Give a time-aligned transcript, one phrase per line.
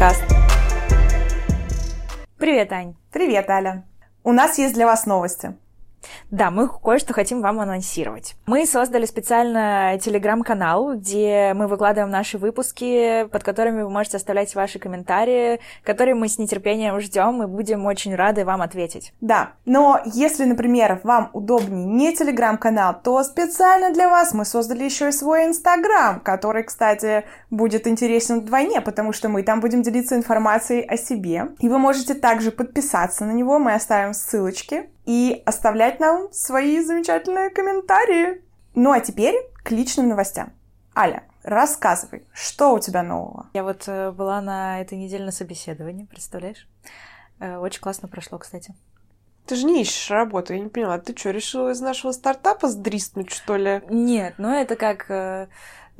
[0.00, 0.24] подкаст.
[2.38, 2.94] Привет, Ань.
[3.12, 3.84] Привет, Аля.
[4.24, 5.56] У нас есть для вас новости.
[6.30, 8.34] Да, мы кое-что хотим вам анонсировать.
[8.46, 14.78] Мы создали специально телеграм-канал, где мы выкладываем наши выпуски, под которыми вы можете оставлять ваши
[14.78, 19.12] комментарии, которые мы с нетерпением ждем и будем очень рады вам ответить.
[19.20, 25.08] Да, но если, например, вам удобнее не телеграм-канал, то специально для вас мы создали еще
[25.08, 30.84] и свой инстаграм, который, кстати, будет интересен вдвойне, потому что мы там будем делиться информацией
[30.86, 31.48] о себе.
[31.58, 37.50] И вы можете также подписаться на него, мы оставим ссылочки и оставлять нам свои замечательные
[37.50, 38.44] комментарии.
[38.76, 40.52] Ну а теперь к личным новостям.
[40.96, 43.48] Аля, рассказывай, что у тебя нового?
[43.52, 46.68] Я вот э, была на этой неделе на собеседовании, представляешь?
[47.40, 48.72] Э, очень классно прошло, кстати.
[49.46, 50.96] Ты же не ищешь работу, я не поняла.
[50.98, 53.82] Ты что, решила из нашего стартапа сдриснуть, что ли?
[53.88, 55.48] Нет, ну это как э,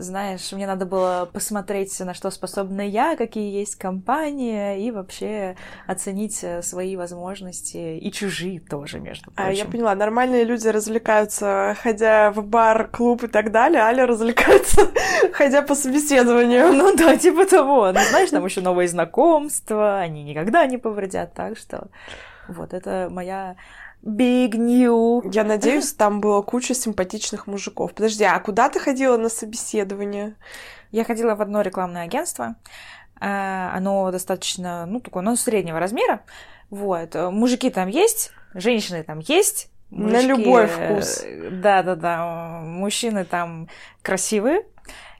[0.01, 5.57] знаешь, мне надо было посмотреть, на что способна я, какие есть компании, и вообще
[5.87, 9.51] оценить э, свои возможности, и чужие тоже, между прочим.
[9.51, 14.91] А я поняла, нормальные люди развлекаются, ходя в бар, клуб и так далее, Аля развлекается,
[15.33, 16.73] ходя по собеседованию.
[16.73, 17.93] Ну да, типа того.
[17.93, 21.89] Ну, знаешь, там еще новые знакомства, они никогда не повредят, так что
[22.49, 23.57] вот это моя
[24.03, 25.31] Big new.
[25.33, 27.93] Я надеюсь, там было куча симпатичных мужиков.
[27.95, 30.37] Подожди, а куда ты ходила на собеседование?
[30.91, 32.57] Я ходила в одно рекламное агентство.
[33.21, 36.25] Э, оно достаточно, ну, такое, ну, среднего размера.
[36.71, 37.15] Вот.
[37.15, 39.71] Мужики там есть, женщины там есть.
[39.91, 41.25] Мужички, на любой вкус.
[41.51, 42.61] Да-да-да.
[42.63, 43.69] Мужчины там
[44.03, 44.65] красивые.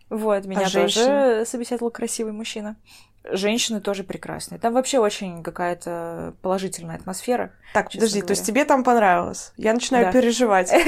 [0.09, 2.77] Вот, меня а тоже собеседовал красивый мужчина
[3.25, 4.59] женщины тоже прекрасные.
[4.59, 7.53] Там вообще очень какая-то положительная атмосфера.
[7.75, 8.27] Так, подожди, говоря.
[8.27, 9.53] то есть тебе там понравилось?
[9.57, 10.13] Я начинаю да.
[10.13, 10.73] переживать.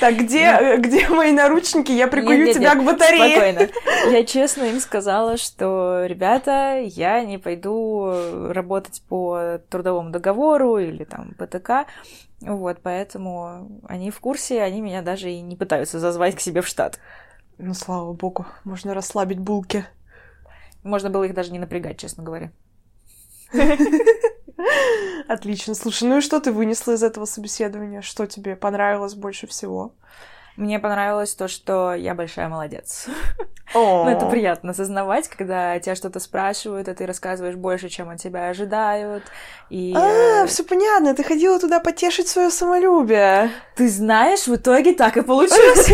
[0.00, 1.90] Так, где, где мои наручники?
[1.90, 3.32] Я прикую тебя к батарее.
[3.32, 3.68] Спокойно.
[4.12, 11.34] Я честно им сказала, что, ребята, я не пойду работать по трудовому договору или там
[11.36, 11.86] ПТК.
[12.40, 16.68] Вот, поэтому они в курсе, они меня даже и не пытаются зазвать к себе в
[16.68, 17.00] штат.
[17.58, 19.84] Ну, слава богу, можно расслабить булки.
[20.82, 22.52] Можно было их даже не напрягать, честно говоря.
[25.28, 25.74] Отлично.
[25.74, 28.02] Слушай, ну и что ты вынесла из этого собеседования?
[28.02, 29.94] Что тебе понравилось больше всего?
[30.58, 33.06] Мне понравилось то, что я большая молодец.
[33.74, 38.48] Ну, это приятно осознавать, когда тебя что-то спрашивают, а ты рассказываешь больше, чем от тебя
[38.48, 39.24] ожидают.
[39.68, 39.92] И...
[39.94, 43.50] А, все понятно, ты ходила туда потешить свое самолюбие.
[43.76, 45.90] Ты знаешь, в итоге так и получилось.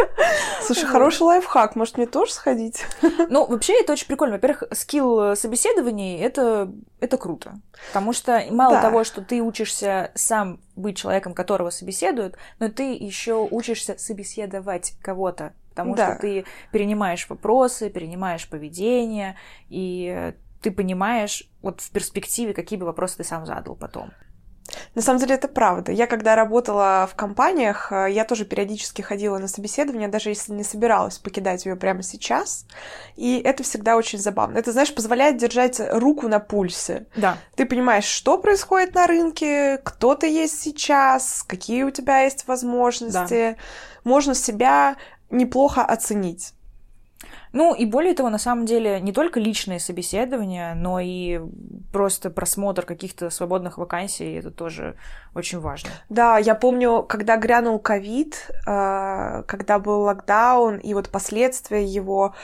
[0.62, 2.84] Слушай, хороший лайфхак, может мне тоже сходить?
[3.30, 4.34] Ну, вообще это очень прикольно.
[4.34, 6.70] Во-первых, скилл собеседований это,
[7.00, 7.60] это круто.
[7.88, 8.82] Потому что мало да.
[8.82, 15.52] того, что ты учишься сам быть человеком, которого собеседуют, но ты еще учишься собеседовать кого-то,
[15.70, 16.12] потому да.
[16.12, 19.36] что ты перенимаешь вопросы, перенимаешь поведение,
[19.68, 24.10] и ты понимаешь вот в перспективе, какие бы вопросы ты сам задал потом.
[24.94, 25.92] На самом деле это правда.
[25.92, 30.64] Я когда работала в компаниях, э, я тоже периодически ходила на собеседование, даже если не
[30.64, 32.66] собиралась покидать ее прямо сейчас.
[33.16, 34.58] И это всегда очень забавно.
[34.58, 37.06] Это, знаешь, позволяет держать руку на пульсе.
[37.16, 37.38] Да.
[37.54, 43.56] Ты понимаешь, что происходит на рынке, кто ты есть сейчас, какие у тебя есть возможности.
[43.56, 43.56] Да.
[44.04, 44.96] Можно себя
[45.30, 46.55] неплохо оценить.
[47.56, 51.40] Ну и более того, на самом деле, не только личные собеседования, но и
[51.90, 54.94] просто просмотр каких-то свободных вакансий, это тоже
[55.34, 55.88] очень важно.
[56.10, 62.34] Да, я помню, когда грянул ковид, э, когда был локдаун, и вот последствия его,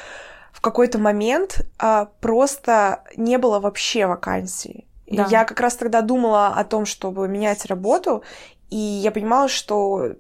[0.51, 4.87] в какой-то момент э, просто не было вообще вакансий.
[5.07, 5.27] Да.
[5.31, 8.23] Я как раз тогда думала о том, чтобы менять работу,
[8.71, 10.15] и я понимала, что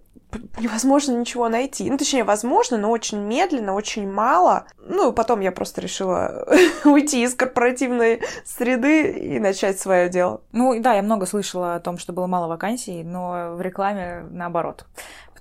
[0.59, 1.91] невозможно ничего найти.
[1.91, 4.67] Ну, точнее, возможно, но очень медленно, очень мало.
[4.79, 6.47] Ну, потом я просто решила
[6.85, 10.41] уйти из корпоративной среды и начать свое дело.
[10.53, 14.87] Ну, да, я много слышала о том, что было мало вакансий, но в рекламе наоборот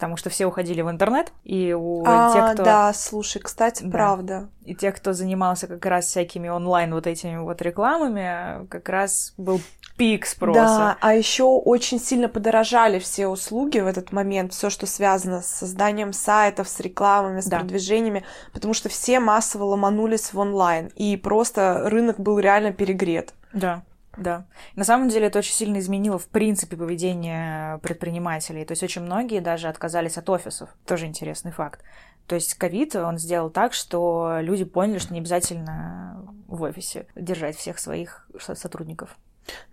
[0.01, 2.63] потому что все уходили в интернет, и у а, тех, кто...
[2.63, 3.91] да, слушай, кстати, да.
[3.91, 4.49] правда.
[4.65, 9.61] И тех, кто занимался как раз всякими онлайн вот этими вот рекламами, как раз был
[10.01, 10.59] пик спроса.
[10.59, 15.45] Да, а еще очень сильно подорожали все услуги в этот момент, все, что связано с
[15.45, 17.59] созданием сайтов, с рекламами, с да.
[17.59, 23.35] продвижениями, потому что все массово ломанулись в онлайн, и просто рынок был реально перегрет.
[23.53, 23.83] Да.
[24.17, 24.47] Да.
[24.75, 28.65] На самом деле это очень сильно изменило, в принципе, поведение предпринимателей.
[28.65, 30.69] То есть очень многие даже отказались от офисов.
[30.87, 31.83] Тоже интересный факт.
[32.25, 37.55] То есть ковид, он сделал так, что люди поняли, что не обязательно в офисе держать
[37.55, 39.15] всех своих сотрудников.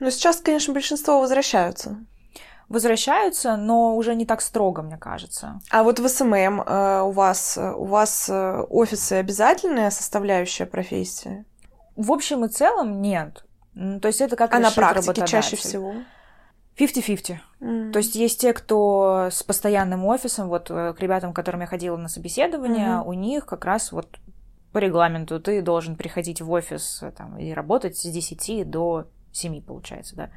[0.00, 1.98] Но сейчас, конечно, большинство возвращаются.
[2.68, 5.60] Возвращаются, но уже не так строго, мне кажется.
[5.70, 11.46] А вот в SMM э, у вас у вас э, офисы обязательная составляющая профессии?
[11.98, 13.44] в общем и целом нет.
[13.74, 15.94] То есть это как А на практике чаще всего?
[16.78, 17.38] 50-50.
[17.60, 17.92] Мм.
[17.92, 21.66] То есть есть те, кто с постоянным офисом, вот э, к ребятам, к которым я
[21.66, 23.04] ходила на собеседование, mm-hmm.
[23.04, 24.06] у них как раз вот
[24.72, 29.62] по регламенту ты должен приходить в офис э, там, и работать с 10 до 7,
[29.62, 30.30] получается, да.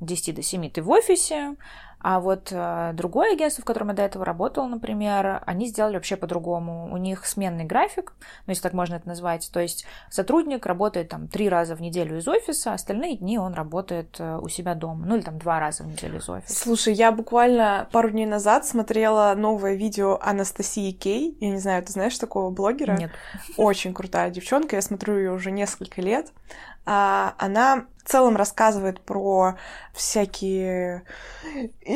[0.00, 1.56] 10 до 7 ты в офисе,
[2.02, 6.16] а вот э, другое агентство, в котором я до этого работала, например, они сделали вообще
[6.16, 6.92] по-другому.
[6.92, 8.14] У них сменный график,
[8.46, 9.48] ну, если так можно это назвать.
[9.52, 14.16] То есть сотрудник работает там три раза в неделю из офиса, остальные дни он работает
[14.18, 15.06] э, у себя дома.
[15.06, 16.54] Ну, или там два раза в неделю из офиса.
[16.54, 21.36] Слушай, я буквально пару дней назад смотрела новое видео Анастасии Кей.
[21.40, 22.96] Я не знаю, ты знаешь такого блогера?
[22.96, 23.12] Нет.
[23.56, 26.32] Очень крутая девчонка, я смотрю ее уже несколько лет.
[26.84, 29.56] А, она в целом рассказывает про
[29.94, 31.04] всякие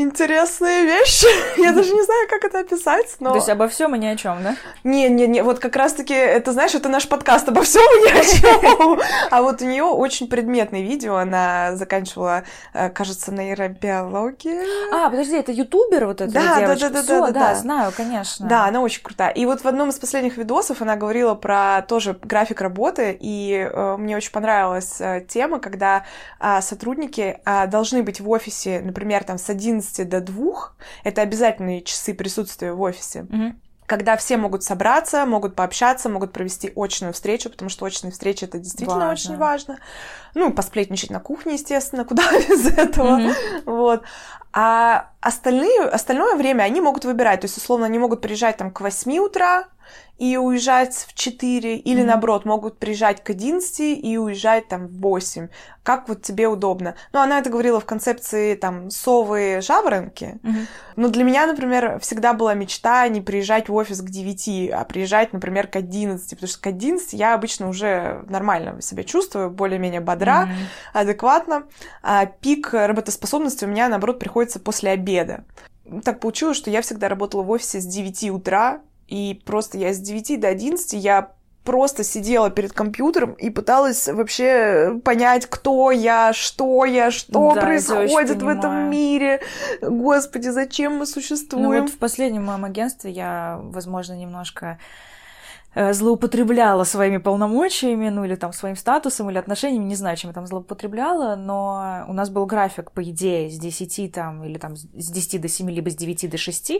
[0.03, 1.27] интересные вещи.
[1.61, 3.31] Я даже не знаю, как это описать, но...
[3.31, 4.57] То есть обо всем и ни о чем, да?
[4.85, 8.19] Не, не, не, вот как раз-таки, это, знаешь, это наш подкаст обо всем и ни
[8.19, 9.01] о чем.
[9.31, 14.65] А вот у нее очень предметное видео, она заканчивала, э, кажется, нейробиологию.
[14.93, 16.91] А, подожди, это ютубер вот эта да, девочка?
[16.91, 18.47] Да, да, да, да, да, знаю, конечно.
[18.47, 19.31] Да, она очень крутая.
[19.31, 23.97] И вот в одном из последних видосов она говорила про тоже график работы, и э,
[23.97, 26.05] мне очень понравилась э, тема, когда
[26.41, 30.73] э, сотрудники э, должны быть в офисе, например, там с 11 до 2,
[31.05, 33.21] это обязательные часы присутствия в офисе.
[33.21, 33.55] Mm-hmm
[33.87, 38.59] когда все могут собраться, могут пообщаться, могут провести очную встречу, потому что очные встречи это
[38.59, 39.13] действительно важно.
[39.13, 39.79] очень важно.
[40.35, 43.19] Ну, посплетничать на кухне, естественно, куда без этого.
[43.19, 43.63] Mm-hmm.
[43.67, 44.03] Вот.
[44.53, 47.41] А остальные, остальное время они могут выбирать.
[47.41, 49.69] То есть, условно, они могут приезжать там к 8 утра,
[50.19, 52.05] и уезжать в 4, или mm-hmm.
[52.05, 55.49] наоборот, могут приезжать к 11 и уезжать там в 8.
[55.83, 56.97] Как вот тебе удобно.
[57.13, 60.39] Ну, она это говорила в концепции там совы жаворонки.
[60.43, 60.67] Mm-hmm.
[60.97, 65.35] Но для меня, например, всегда была мечта не приезжать в офис к 9, а приезжать,
[65.35, 70.49] например, к 11, потому что к 11 я обычно уже нормально себя чувствую, более-менее бодра,
[70.49, 71.01] mm-hmm.
[71.01, 71.65] адекватно.
[72.03, 75.45] А пик работоспособности у меня, наоборот, приходится после обеда.
[76.05, 79.99] Так получилось, что я всегда работала в офисе с 9 утра и просто я с
[79.99, 81.33] 9 до 11 я
[81.67, 88.41] просто сидела перед компьютером и пыталась вообще понять, кто я, что я, что да, происходит
[88.41, 89.43] в этом мире.
[89.83, 91.65] Господи, зачем мы существуем?
[91.65, 94.79] Ну вот в последнем моем агентстве я, возможно, немножко
[95.77, 100.47] злоупотребляла своими полномочиями, ну или там своим статусом или отношениями, не знаю, чем я там
[100.47, 105.41] злоупотребляла, но у нас был график, по идее, с 10 там, или там с 10
[105.41, 106.73] до 7, либо с 9 до 6,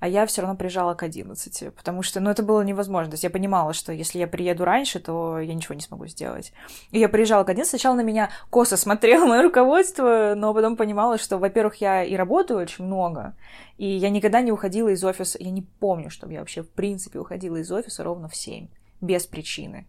[0.00, 3.10] а я все равно приезжала к 11, потому что, ну, это было невозможно.
[3.10, 6.52] То есть я понимала, что если я приеду раньше, то я ничего не смогу сделать.
[6.92, 11.18] И я приезжала к 11, сначала на меня косо смотрело мое руководство, но потом понимала,
[11.18, 13.34] что, во-первых, я и работаю очень много,
[13.78, 15.38] и я никогда не уходила из офиса.
[15.40, 18.68] Я не помню, чтобы я вообще в принципе уходила из офиса ровно в 7.
[19.00, 19.86] Без причины.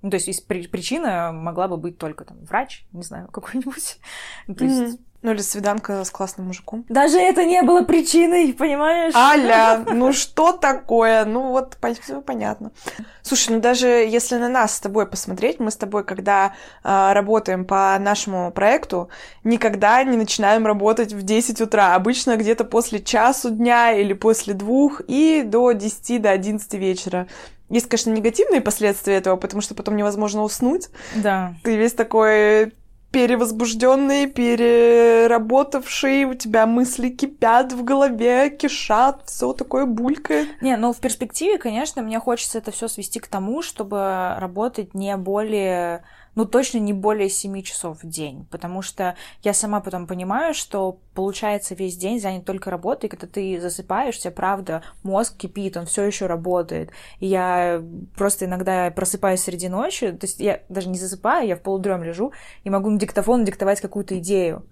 [0.00, 3.98] Ну, то есть причина могла бы быть только там врач, не знаю, какой-нибудь.
[4.56, 6.84] То есть ну или свиданка с классным мужиком.
[6.88, 9.12] Даже это не было причиной, понимаешь?
[9.16, 11.24] Аля, ну что такое?
[11.24, 12.70] Ну вот все понятно.
[13.22, 17.64] Слушай, ну даже если на нас с тобой посмотреть, мы с тобой, когда э, работаем
[17.64, 19.08] по нашему проекту,
[19.42, 21.96] никогда не начинаем работать в 10 утра.
[21.96, 27.26] Обычно где-то после часу дня или после двух и до 10, до 11 вечера.
[27.68, 30.88] Есть, конечно, негативные последствия этого, потому что потом невозможно уснуть.
[31.16, 31.54] Да.
[31.64, 32.72] Ты весь такой
[33.16, 40.50] перевозбужденный, переработавший, у тебя мысли кипят в голове, кишат, все такое булькает.
[40.60, 45.16] Не, ну в перспективе, конечно, мне хочется это все свести к тому, чтобы работать не
[45.16, 46.04] более
[46.36, 51.00] ну, точно не более 7 часов в день, потому что я сама потом понимаю, что
[51.14, 56.04] получается весь день занят только работой, когда ты засыпаешь, тебя правда мозг кипит, он все
[56.04, 56.90] еще работает.
[57.20, 57.82] И я
[58.16, 62.32] просто иногда просыпаюсь среди ночи, то есть я даже не засыпаю, я в полудрем лежу
[62.64, 64.66] и могу на диктофон диктовать какую-то идею.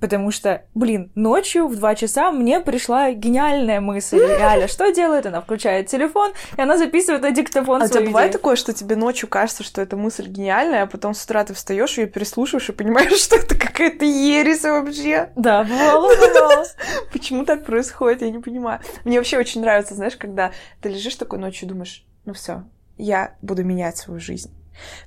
[0.00, 4.18] Потому что, блин, ночью в 2 часа мне пришла гениальная мысль.
[4.38, 5.26] И Аля что делает?
[5.26, 8.96] Она включает телефон, и она записывает на диктофон А у тебя бывает такое, что тебе
[8.96, 12.72] ночью кажется, что эта мысль гениальная, а потом с утра ты встаешь ее переслушиваешь и
[12.72, 15.30] понимаешь, что это какая-то ересь вообще?
[15.36, 16.66] Да, бывало, бывало.
[17.12, 18.80] Почему так происходит, я не понимаю.
[19.04, 22.64] Мне вообще очень нравится, знаешь, когда ты лежишь такой ночью и думаешь, ну все,
[22.98, 24.52] я буду менять свою жизнь.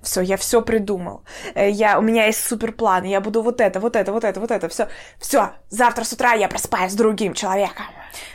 [0.01, 1.23] Все, я все придумал.
[1.55, 3.03] Э, я, у меня есть супер план.
[3.03, 4.69] Я буду вот это, вот это, вот это, вот это.
[4.69, 4.87] Все,
[5.19, 5.51] все.
[5.69, 7.85] Завтра с утра я просыпаюсь с другим человеком.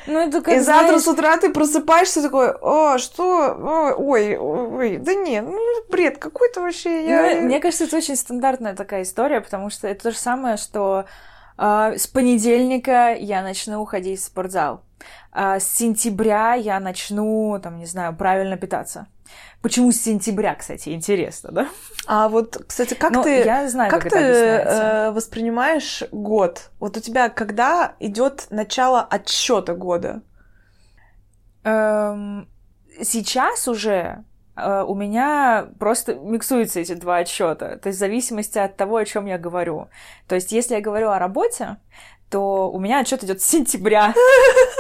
[0.06, 0.86] Ну, это как, И знаешь...
[0.86, 3.94] завтра с утра ты просыпаешься такой, о, что?
[3.96, 5.58] Ой, ой, да не, ну,
[5.90, 7.06] бред какой-то вообще.
[7.06, 7.36] Я...
[7.36, 11.06] Ну, мне кажется, это очень стандартная такая история, потому что это то же самое, что
[11.58, 14.82] э, с понедельника я начну уходить в спортзал.
[15.32, 19.08] А с сентября я начну, там, не знаю, правильно питаться.
[19.62, 21.68] Почему с сентября, кстати, интересно, да?
[22.06, 26.70] А вот, кстати, как Но ты, я знаю, как как ты э, воспринимаешь год?
[26.78, 30.22] Вот у тебя когда идет начало отсчета года?
[31.64, 32.46] Эм,
[33.02, 34.24] сейчас уже
[34.56, 37.78] э, у меня просто миксуются эти два отсчета.
[37.78, 39.88] То есть в зависимости от того, о чем я говорю.
[40.28, 41.78] То есть, если я говорю о работе,
[42.34, 44.12] то у меня отчет идет с сентября.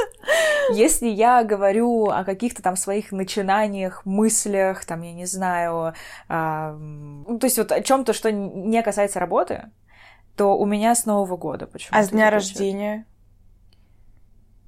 [0.72, 5.94] Если я говорю о каких-то там своих начинаниях, мыслях, там, я не знаю,
[6.28, 9.70] м, то есть вот о чем-то, что не касается работы,
[10.36, 11.96] то у меня с Нового года почему-то.
[11.96, 13.06] А с дня рождения?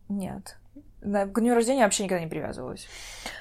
[0.08, 0.56] Нет.
[1.00, 2.86] К дню рождения вообще никогда не привязывалась.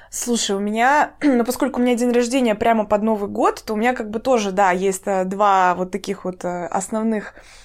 [0.10, 3.78] Слушай, у меня, ну, поскольку у меня день рождения прямо под Новый год, то у
[3.78, 7.65] меня как бы тоже, да, есть э, два вот таких вот э, основных э,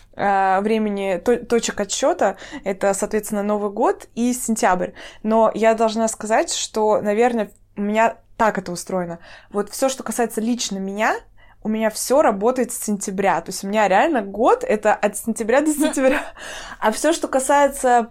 [0.62, 2.36] времени то- точек отсчета.
[2.64, 4.90] Это, соответственно, Новый год и сентябрь.
[5.22, 9.18] Но я должна сказать, что, наверное, у меня так это устроено.
[9.50, 11.16] Вот все, что касается лично меня,
[11.62, 13.40] у меня все работает с сентября.
[13.40, 16.22] То есть у меня реально год это от сентября до сентября.
[16.78, 18.10] А все, что касается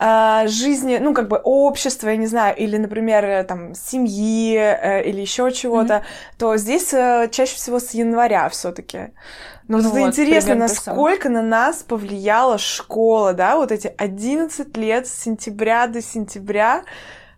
[0.00, 5.04] э, жизни, ну, как бы общества, я не знаю, или, например, э, там, семьи э,
[5.04, 6.02] или еще чего-то,
[6.38, 9.12] то здесь э, чаще всего с января все-таки.
[9.68, 14.76] Но Ну вот это вот, интересно, насколько на нас повлияла школа, да, вот эти 11
[14.76, 16.82] лет с сентября до сентября.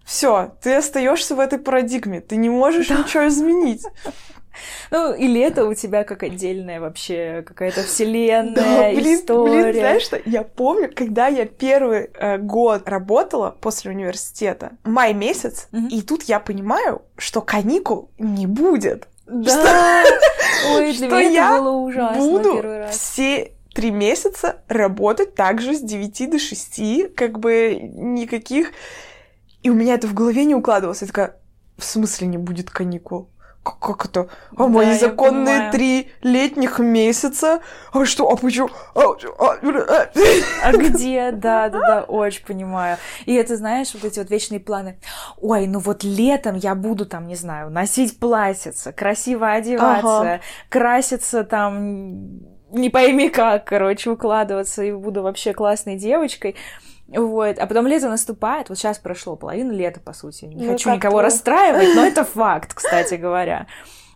[0.04, 3.86] Все, ты остаешься в этой парадигме, ты не можешь ничего изменить.
[4.90, 9.62] Ну, и лето у тебя как отдельная вообще какая-то Да, вселенная, блин, история.
[9.62, 10.20] блин, знаешь что?
[10.24, 15.88] Я помню, когда я первый э, год работала после университета, май месяц, Мгм.
[15.88, 19.08] и тут я понимаю, что каникул не будет.
[19.26, 20.04] Да!
[20.74, 22.96] Ой, для что меня я это было ужасно Буду первый раз.
[22.98, 28.72] все три месяца работать также с 9 до 6, как бы никаких...
[29.62, 31.00] И у меня это в голове не укладывалось.
[31.02, 31.36] Я такая,
[31.78, 33.30] в смысле не будет каникул?
[33.62, 34.28] Как, это?
[34.56, 37.60] А Да, мои я законные три летних месяца?
[37.92, 38.28] А что?
[38.28, 38.70] А почему?
[38.94, 39.02] А,
[39.38, 40.08] а, а,
[40.64, 41.30] А где?
[41.30, 42.96] Да, да, да, очень понимаю.
[43.24, 44.98] И это, знаешь, вот эти вот вечные планы.
[45.40, 50.40] Ой, ну вот летом я буду там, не знаю, носить платьице, красиво одеваться, Ага.
[50.68, 52.40] краситься там,
[52.72, 56.56] не пойми как, короче, укладываться, и буду вообще классной девочкой.
[57.14, 60.46] Вот, а потом лето наступает, вот сейчас прошло половина лета, по сути.
[60.46, 61.22] Не Ну, хочу никого то.
[61.24, 63.66] расстраивать, но это факт, кстати говоря.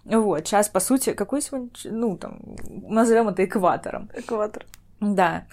[0.04, 2.38] Вот, сейчас, по сути, какой сегодня, ну, там,
[2.68, 4.08] назовем это экватором.
[4.14, 4.64] Экватор.
[5.00, 5.46] Да.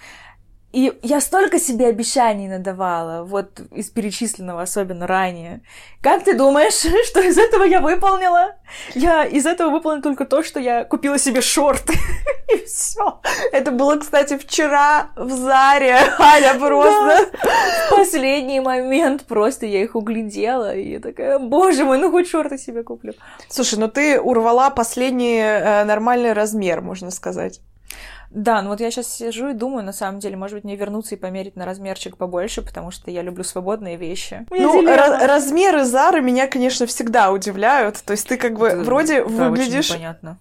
[0.74, 5.62] И я столько себе обещаний надавала, вот из перечисленного особенно ранее.
[6.01, 6.74] Как ты думаешь,
[7.08, 8.56] что из этого я выполнила?
[8.96, 11.94] Я из этого выполнила только то, что я купила себе шорты.
[12.53, 13.22] И все.
[13.51, 15.96] Это было, кстати, вчера в Заре.
[16.20, 17.30] Аня просто...
[17.88, 22.58] В последний момент просто я их углядела, и я такая, боже мой, ну хоть шорты
[22.58, 23.13] себе куплю.
[23.48, 27.62] Слушай, ну ты урвала последний э, нормальный размер, можно сказать.
[28.34, 31.13] Да, ну вот я сейчас сижу и думаю, на самом деле, может быть, мне вернуться
[31.13, 34.48] и померить на размерчик побольше, потому что я люблю свободные вещи.
[34.50, 38.02] Ну, размеры Зары меня, конечно, всегда удивляют.
[38.04, 39.94] То есть ты как бы Это, вроде да, выглядишь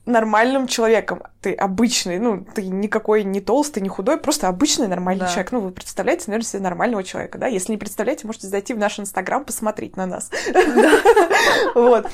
[0.07, 1.23] нормальным человеком.
[1.43, 5.29] Ты обычный, ну, ты никакой не толстый, не худой, просто обычный нормальный Да.
[5.29, 5.53] человек.
[5.53, 7.47] Ну, вы представляете, наверное, себе нормального человека, да?
[7.47, 10.31] Если не представляете, можете зайти в наш Инстаграм, посмотреть на нас.
[11.75, 12.07] Вот.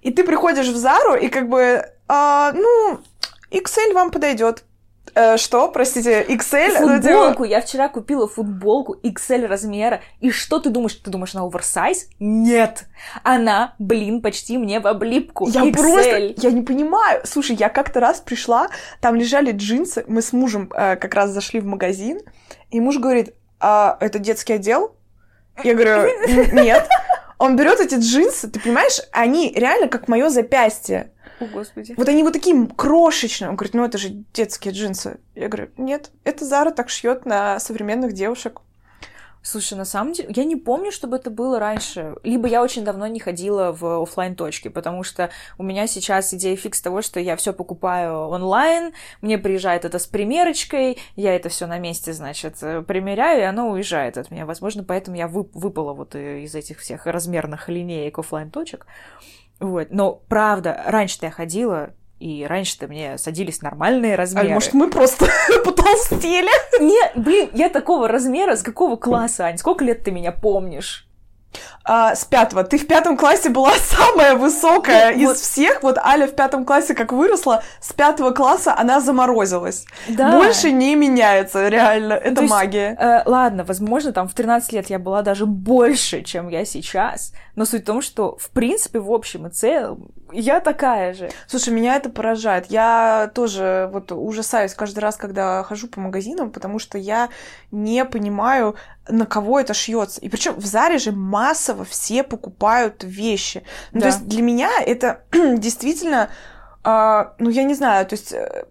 [0.00, 3.00] И ты приходишь в Зару, и как бы, а, ну,
[3.50, 4.64] XL вам подойдет.
[5.14, 6.80] Э, Что, простите, XL?
[6.80, 7.44] Ну, Футболку.
[7.44, 10.00] Я вчера купила футболку XL размера.
[10.20, 10.94] И что ты думаешь?
[10.94, 12.08] Ты думаешь, она оверсайз?
[12.18, 12.84] Нет.
[13.22, 15.48] Она, блин, почти мне в облипку.
[15.48, 15.72] Я XL.
[15.72, 17.20] просто, я не понимаю.
[17.24, 18.68] Слушай, я как-то раз пришла,
[19.00, 22.20] там лежали джинсы, мы с мужем э, как раз зашли в магазин,
[22.70, 24.96] и муж говорит, а это детский отдел?
[25.62, 26.88] Я говорю, «Н- нет.
[27.38, 31.11] Он берет эти джинсы, ты понимаешь, они реально как мое запястье.
[31.42, 31.94] О, господи.
[31.96, 33.50] Вот они вот такие крошечные.
[33.50, 35.20] Он говорит, ну это же детские джинсы.
[35.34, 38.60] Я говорю, нет, это Зара так шьет на современных девушек.
[39.44, 42.14] Слушай, на самом деле, я не помню, чтобы это было раньше.
[42.22, 46.56] Либо я очень давно не ходила в оффлайн точки потому что у меня сейчас идея
[46.56, 51.66] фикс того, что я все покупаю онлайн, мне приезжает это с примерочкой, я это все
[51.66, 54.46] на месте, значит, э, примеряю, и оно уезжает от меня.
[54.46, 58.86] Возможно, поэтому я вып- выпала вот э, из этих всех размерных линеек оффлайн точек
[59.62, 59.88] Вот.
[59.90, 64.48] Но правда, раньше-то я ходила, и раньше-то мне садились нормальные А размеры.
[64.50, 65.26] может, мы просто
[65.64, 66.80] потолстели?
[66.82, 69.58] Не, блин, я такого размера, с какого класса, Ань?
[69.58, 71.08] Сколько лет ты меня помнишь?
[71.84, 72.64] А, с пятого.
[72.64, 75.82] Ты в пятом классе была самая высокая из всех.
[75.82, 79.84] Вот Аля в пятом классе как выросла, с пятого класса она заморозилась.
[80.08, 80.36] Да.
[80.36, 82.14] Больше не меняется, реально.
[82.14, 82.90] Это То магия.
[82.90, 87.32] Есть, э, ладно, возможно, там в 13 лет я была даже больше, чем я сейчас.
[87.56, 91.30] Но суть в том, что, в принципе, в общем и целом, я такая же.
[91.46, 92.66] Слушай, меня это поражает.
[92.66, 97.28] Я тоже вот ужасаюсь каждый раз, когда хожу по магазинам, потому что я
[97.70, 98.76] не понимаю,
[99.08, 100.20] на кого это шьется.
[100.20, 103.62] И причем в Заре же массово все покупают вещи.
[103.92, 104.00] Ну, да.
[104.00, 106.30] То есть для меня это действительно,
[106.84, 108.64] э, ну я не знаю, то есть э,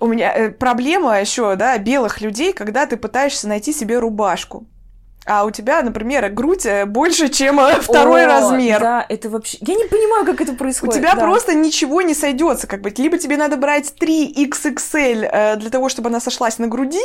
[0.00, 4.66] у меня э, проблема еще, да, белых людей, когда ты пытаешься найти себе рубашку
[5.30, 8.80] а у тебя, например, грудь э, больше, чем э, второй О, размер.
[8.80, 9.58] Да, это вообще...
[9.60, 10.96] Я не понимаю, как это происходит.
[10.96, 11.20] У тебя да.
[11.20, 12.92] просто ничего не сойдется, как бы.
[12.96, 17.00] Либо тебе надо брать 3XXL э, для того, чтобы она сошлась на груди,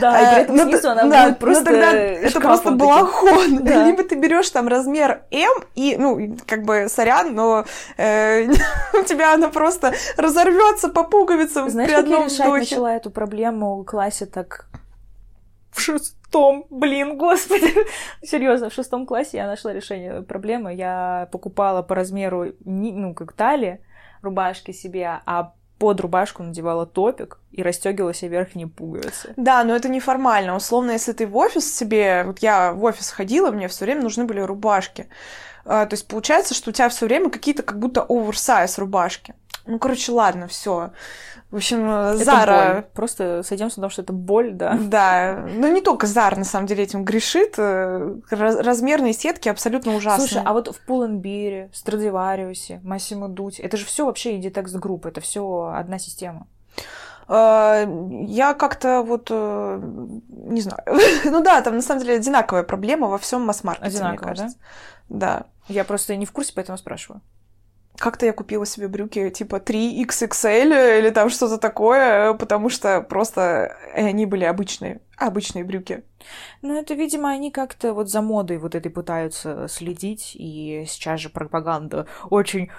[0.00, 3.58] да, и при этом снизу она да, будет просто тогда это просто балахон.
[3.66, 3.84] Да.
[3.84, 7.64] Либо ты берешь там размер М и, ну, как бы, сорян, но
[7.96, 8.44] э,
[8.94, 12.60] у тебя она просто разорвется по пуговицам Знаешь, при одном как я решать вдохе.
[12.60, 14.66] начала эту проблему классе так
[15.76, 17.72] в шестом, блин, господи.
[18.22, 20.74] Серьезно, в шестом классе я нашла решение проблемы.
[20.74, 23.80] Я покупала по размеру, ну, как талии,
[24.22, 29.34] рубашки себе, а под рубашку надевала топик и расстегивала себе верхние пуговицы.
[29.36, 30.56] Да, но это неформально.
[30.56, 32.24] Условно, если ты в офис себе...
[32.24, 35.08] Вот я в офис ходила, мне все время нужны были рубашки.
[35.66, 39.34] А, то есть получается, что у тебя все время какие-то как будто оверсайз рубашки.
[39.66, 40.92] Ну, короче, ладно, все.
[41.50, 42.74] В общем, это Зара...
[42.74, 42.82] Боль.
[42.92, 44.76] Просто сойдемся на том, что это боль, да?
[44.80, 45.46] Да.
[45.48, 47.54] Но не только Зара, на самом деле, этим грешит.
[47.56, 50.28] Э, размерные сетки абсолютно ужасные.
[50.28, 55.20] Слушай, а вот в Пулленбире, Страдивариусе, Массимо Дути, это же все вообще Inditex Group, это
[55.20, 56.48] все одна система.
[57.28, 57.86] Э,
[58.22, 59.80] я как-то вот э,
[60.28, 60.82] не знаю.
[61.24, 64.58] ну да, там на самом деле одинаковая проблема во всем масс-маркете, мне кажется.
[65.08, 65.38] Да?
[65.38, 65.46] да.
[65.68, 67.20] Я просто не в курсе, поэтому спрашиваю
[67.98, 74.26] как-то я купила себе брюки типа 3XXL или там что-то такое, потому что просто они
[74.26, 76.04] были обычные, обычные брюки.
[76.62, 81.28] Ну, это, видимо, они как-то вот за модой вот этой пытаются следить, и сейчас же
[81.28, 82.70] пропаганда очень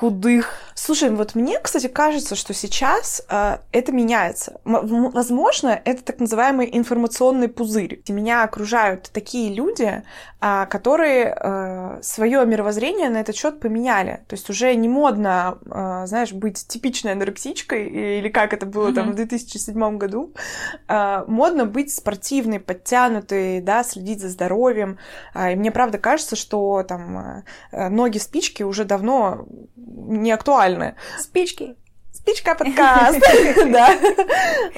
[0.00, 0.50] худых.
[0.74, 4.60] Слушай, вот мне, кстати, кажется, что сейчас э, это меняется.
[4.66, 8.02] М- возможно, это так называемый информационный пузырь.
[8.08, 10.02] Меня окружают такие люди,
[10.42, 14.20] э, которые э, свое мировоззрение на этот счет поменяли.
[14.28, 18.94] То есть уже не модно, э, знаешь, быть типичной анорексичкой, или как это было mm-hmm.
[18.94, 20.34] там в 2007 году.
[20.88, 24.98] Э, модно быть спортивной, подтянутой, да, следить за здоровьем.
[25.34, 27.42] Э, и мне правда кажется, что там
[27.72, 29.46] э, ноги спички уже давно
[29.86, 30.96] не актуальны.
[31.18, 31.76] Спички.
[32.12, 33.20] Спичка подкаст,
[33.70, 33.96] да.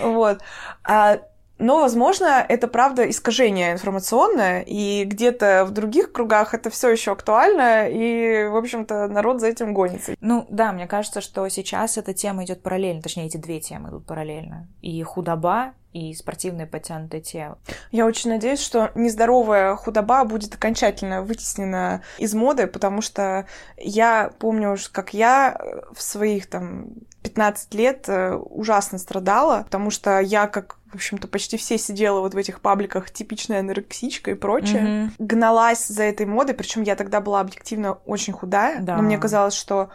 [0.02, 0.40] Вот.
[0.84, 1.20] А,
[1.58, 7.88] но, возможно, это правда искажение информационное, и где-то в других кругах это все еще актуально,
[7.88, 10.14] и, в общем-то, народ за этим гонится.
[10.20, 14.06] Ну да, мне кажется, что сейчас эта тема идет параллельно, точнее, эти две темы идут
[14.06, 14.68] параллельно.
[14.82, 17.58] И худоба, и спортивное подтянутое тело.
[17.90, 24.76] Я очень надеюсь, что нездоровая худоба будет окончательно вытеснена из моды, потому что я помню,
[24.92, 25.58] как я
[25.92, 26.86] в своих там
[27.22, 32.34] 15 лет э, ужасно страдала, потому что я, как, в общем-то, почти все сидела вот
[32.34, 35.10] в этих пабликах типичная анорексичка и прочее, mm-hmm.
[35.18, 38.96] гналась за этой модой, причем я тогда была объективно очень худая, да.
[38.96, 39.90] но мне казалось, что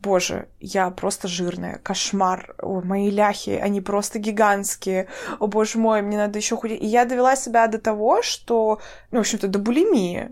[0.00, 2.54] Боже, я просто жирная, кошмар.
[2.62, 5.08] О, мои ляхи, они просто гигантские.
[5.40, 6.80] О, боже мой, мне надо еще худеть.
[6.80, 8.80] И я довела себя до того, что,
[9.10, 10.30] ну, в общем-то, до булимии.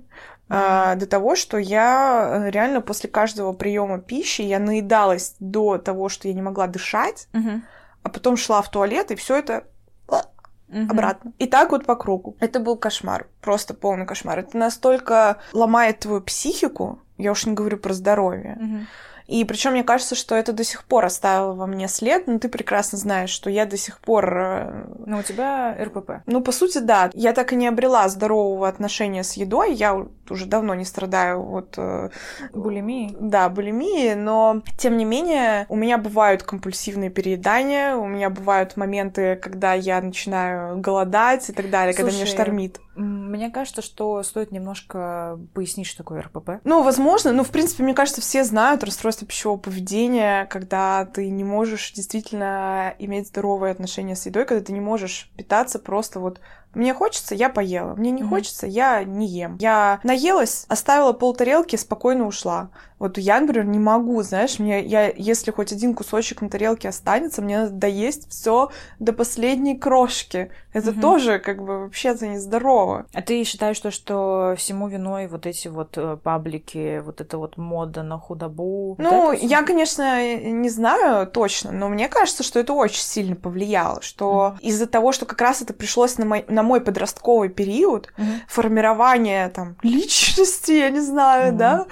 [0.49, 6.09] А, до того, что я э, реально после каждого приема пищи я наедалась до того,
[6.09, 7.61] что я не могла дышать, mm-hmm.
[8.05, 9.65] а потом шла в туалет, и все это
[10.07, 10.89] mm-hmm.
[10.89, 11.33] обратно.
[11.39, 12.37] И так вот по кругу.
[12.39, 14.39] Это был кошмар, просто полный кошмар.
[14.39, 18.57] Это настолько ломает твою психику, я уж не говорю про здоровье.
[18.61, 18.87] Mm-hmm
[19.27, 22.49] и причем мне кажется, что это до сих пор оставило во мне след, но ты
[22.49, 24.39] прекрасно знаешь, что я до сих пор...
[24.39, 26.23] Э, но у тебя РПП.
[26.27, 27.11] Ну, по сути, да.
[27.13, 29.75] Я так и не обрела здорового отношения с едой.
[29.75, 31.75] Я уже давно не страдаю вот...
[31.77, 32.11] Э,
[32.53, 33.17] булимией?
[33.19, 39.37] Да, булимией, но, тем не менее, у меня бывают компульсивные переедания, у меня бывают моменты,
[39.37, 42.81] когда я начинаю голодать и так далее, Слушай, когда меня штормит.
[42.97, 46.63] Мне кажется, что стоит немножко пояснить, что такое РПП.
[46.65, 47.33] Ну, возможно.
[47.33, 52.95] Ну, в принципе, мне кажется, все знают расстройство пищевого поведения, когда ты не можешь действительно
[52.99, 56.41] иметь здоровые отношения с едой, когда ты не можешь питаться просто вот
[56.75, 57.95] Мне хочется, я поела.
[57.95, 58.29] Мне не mm-hmm.
[58.29, 59.57] хочется, я не ем.
[59.61, 62.71] Я наелась, оставила пол тарелки, спокойно ушла.
[62.99, 67.43] Вот я, например, не могу, знаешь, мне, я, если хоть один кусочек на тарелке останется,
[67.43, 70.51] мне надо доесть все до последней крошки.
[70.73, 71.01] Это угу.
[71.01, 73.07] тоже, как бы, вообще-то нездорово.
[73.13, 77.57] А ты считаешь, что, что всему виной вот эти вот э, паблики, вот эта вот
[77.57, 78.97] мода на худобу?
[78.99, 84.01] Ну, вот я, конечно, не знаю точно, но мне кажется, что это очень сильно повлияло,
[84.01, 84.59] что угу.
[84.61, 88.27] из-за того, что как раз это пришлось на мой, на мой подростковый период, угу.
[88.49, 91.59] формирование там личности, я не знаю, угу.
[91.59, 91.87] да,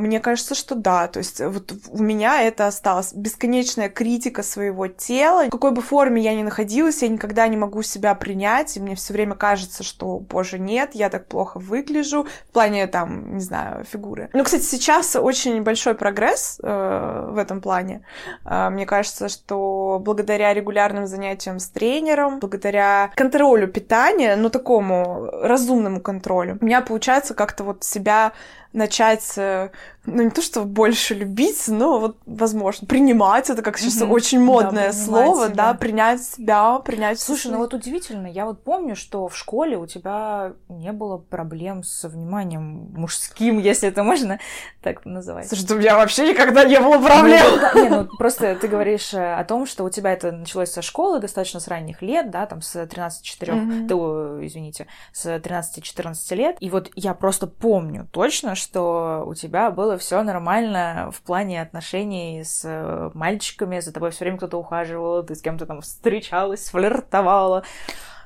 [0.00, 1.06] мне кажется, что да.
[1.08, 3.12] То есть вот у меня это осталось.
[3.12, 5.44] Бесконечная критика своего тела.
[5.46, 8.76] В какой бы форме я ни находилась, я никогда не могу себя принять.
[8.76, 12.26] И мне все время кажется, что, боже, нет, я так плохо выгляжу.
[12.48, 14.30] В плане, там, не знаю, фигуры.
[14.32, 18.04] Ну, кстати, сейчас очень большой прогресс э, в этом плане.
[18.44, 26.00] Э, мне кажется, что благодаря регулярным занятиям с тренером, благодаря контролю питания, ну, такому разумному
[26.00, 28.32] контролю, у меня получается как-то вот себя
[28.72, 29.70] начать, э,
[30.06, 34.10] ну не то что больше любить, но вот, возможно, принимать это как сейчас mm-hmm.
[34.10, 35.54] очень модное да, слово, себя.
[35.54, 37.20] да, принять себя, принять.
[37.20, 41.82] Слушай, ну вот удивительно, я вот помню, что в школе у тебя не было проблем
[41.82, 44.40] со вниманием мужским, если это можно
[44.82, 45.48] так называть.
[45.48, 47.44] Слушай, у меня вообще никогда не было проблем.
[47.50, 50.70] Ну, да, не, ну просто ты говоришь э, о том, что у тебя это началось
[50.70, 53.86] со школы достаточно с ранних лет, да, там с 13-4, mm-hmm.
[53.86, 59.89] ты, извините, с 13-14 лет, и вот я просто помню точно, что у тебя было
[59.98, 65.34] все нормально в плане отношений с э, мальчиками, за тобой все время кто-то ухаживал, ты
[65.34, 67.64] с кем-то там встречалась, флиртовала.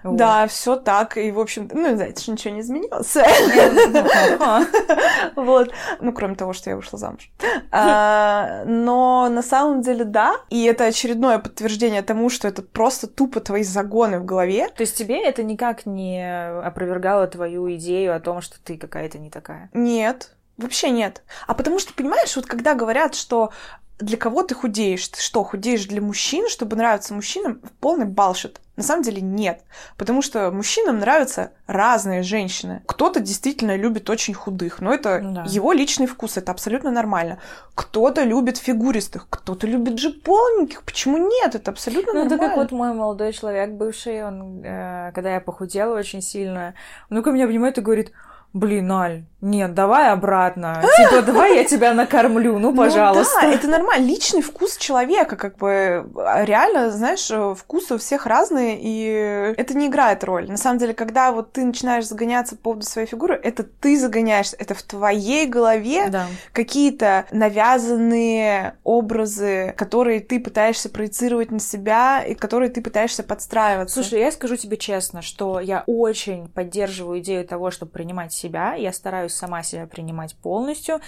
[0.05, 0.17] Вот.
[0.17, 1.17] Да, все так.
[1.17, 3.17] И, в общем, ну, знаете, ничего не изменилось.
[5.37, 5.73] Вот.
[6.01, 7.31] Ну, кроме того, что я вышла замуж.
[7.71, 10.37] А, но на самом деле, да.
[10.51, 14.69] И это очередное подтверждение тому, что это просто тупо твои загоны в голове.
[14.69, 16.23] То есть тебе это никак не
[16.63, 19.71] опровергало твою идею о том, что ты какая-то не такая?
[19.73, 20.35] Нет.
[20.57, 21.23] Вообще нет.
[21.47, 23.51] А потому что, понимаешь, вот когда говорят, что
[23.99, 25.07] для кого ты худеешь?
[25.09, 27.61] Ты что, худеешь для мужчин, чтобы нравиться мужчинам?
[27.81, 28.61] Полный балшит.
[28.77, 29.63] На самом деле нет.
[29.97, 32.83] Потому что мужчинам нравятся разные женщины.
[32.87, 35.45] Кто-то действительно любит очень худых, но это да.
[35.47, 37.39] его личный вкус, это абсолютно нормально.
[37.77, 40.83] Кто-то любит фигуристых, кто-то любит же полненьких.
[40.83, 41.55] Почему нет?
[41.55, 42.37] Это абсолютно ну, нормально.
[42.37, 46.75] Ну, это как вот мой молодой человек бывший, он, э, когда я похудела очень сильно,
[47.11, 48.11] он ко мне обнимает и говорит,
[48.55, 50.83] блин, Аль, нет, давай обратно.
[50.97, 53.41] Типа, давай я тебя накормлю, ну, пожалуйста.
[53.43, 54.07] Ну, да, это нормально.
[54.07, 56.07] Личный вкус человека, как бы,
[56.45, 60.49] реально, знаешь, вкусы у всех разные, и это не играет роль.
[60.49, 64.57] На самом деле, когда вот ты начинаешь загоняться по поводу своей фигуры, это ты загоняешься,
[64.59, 66.27] это в твоей голове да.
[66.53, 74.03] какие-то навязанные образы, которые ты пытаешься проецировать на себя, и которые ты пытаешься подстраиваться.
[74.03, 78.93] Слушай, я скажу тебе честно, что я очень поддерживаю идею того, чтобы принимать себя, я
[78.93, 81.01] стараюсь сама себя принимать полностью.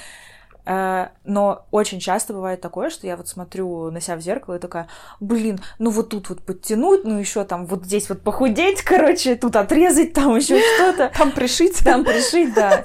[0.64, 4.58] Э, но очень часто бывает такое, что я вот смотрю на себя в зеркало и
[4.58, 4.88] такая,
[5.20, 9.56] блин, ну вот тут вот подтянуть, ну еще там вот здесь вот похудеть, короче, тут
[9.56, 11.12] отрезать, там еще что-то.
[11.16, 11.84] Там пришить.
[11.84, 12.84] Там пришить, да.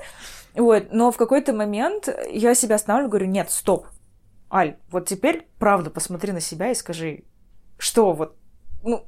[0.53, 3.87] Вот, но в какой-то момент я себя останавливаю, говорю, нет, стоп,
[4.51, 7.23] Аль, вот теперь правда посмотри на себя и скажи,
[7.77, 8.35] что вот,
[8.83, 9.07] ну,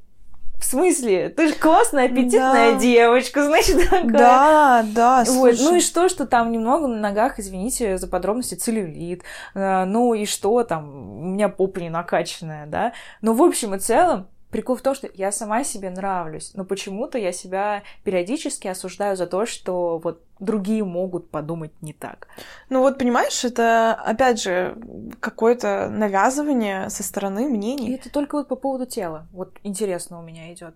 [0.64, 1.28] в смысле?
[1.30, 2.80] Ты же классная, аппетитная да.
[2.80, 4.04] девочка, значит, такая.
[4.06, 5.56] Да, да, вот.
[5.60, 9.24] Ну и что, что там немного на ногах, извините за подробности, целлюлит.
[9.54, 12.94] А, ну и что там, у меня попа не накачанная, да?
[13.22, 17.18] Но в общем и целом, Прикол в том, что я сама себе нравлюсь, но почему-то
[17.18, 22.28] я себя периодически осуждаю за то, что вот другие могут подумать не так.
[22.70, 24.78] Ну вот, понимаешь, это, опять же,
[25.20, 27.90] какое-то навязывание со стороны мнений.
[27.90, 29.28] И это только вот по поводу тела.
[29.32, 30.76] Вот интересно у меня идет.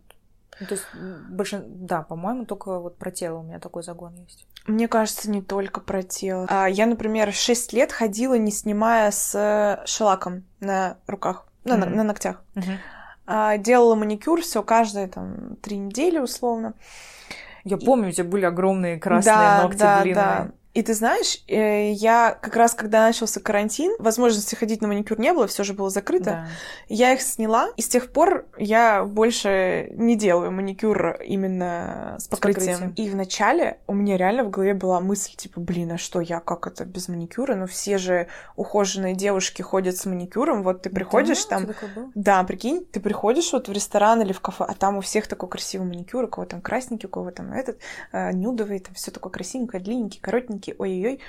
[0.60, 0.86] Ну, то есть,
[1.30, 4.48] больше, да, по-моему, только вот про тело у меня такой загон есть.
[4.66, 6.48] Мне кажется, не только про тело.
[6.50, 11.78] А, я, например, 6 лет ходила, не снимая с шелаком на руках, mm-hmm.
[11.78, 12.42] на, на ногтях.
[12.56, 12.78] Mm-hmm.
[13.28, 16.74] А, делала маникюр все каждые там три недели условно.
[17.66, 20.16] Я помню, у тебя были огромные красные да, ногти да, длинные.
[20.16, 20.52] Да.
[20.78, 25.34] И ты знаешь, э, я как раз, когда начался карантин, возможности ходить на маникюр не
[25.34, 26.26] было, все же было закрыто.
[26.26, 26.48] Да.
[26.88, 32.76] Я их сняла, и с тех пор я больше не делаю маникюр именно с покрытием.
[32.76, 33.08] с покрытием.
[33.08, 36.68] И вначале у меня реально в голове была мысль, типа, блин, а что я, как
[36.68, 37.56] это без маникюра?
[37.56, 42.12] Ну, все же ухоженные девушки ходят с маникюром, вот ты приходишь да, там...
[42.14, 45.50] Да, прикинь, ты приходишь вот в ресторан или в кафе, а там у всех такой
[45.50, 47.80] красивый маникюр, у кого там красненький, у кого там этот,
[48.12, 51.20] э, нюдовый, там все такое красивенькое, длинненький, коротенький такие, ой-ой-ой,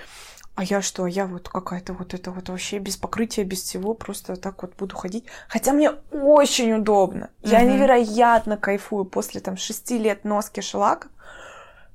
[0.54, 4.36] а я что, я вот какая-то вот это вот вообще без покрытия, без всего, просто
[4.36, 5.24] так вот буду ходить.
[5.48, 7.30] Хотя мне очень удобно.
[7.42, 7.50] Mm-hmm.
[7.50, 11.08] Я невероятно кайфую после там шести лет носки шелака.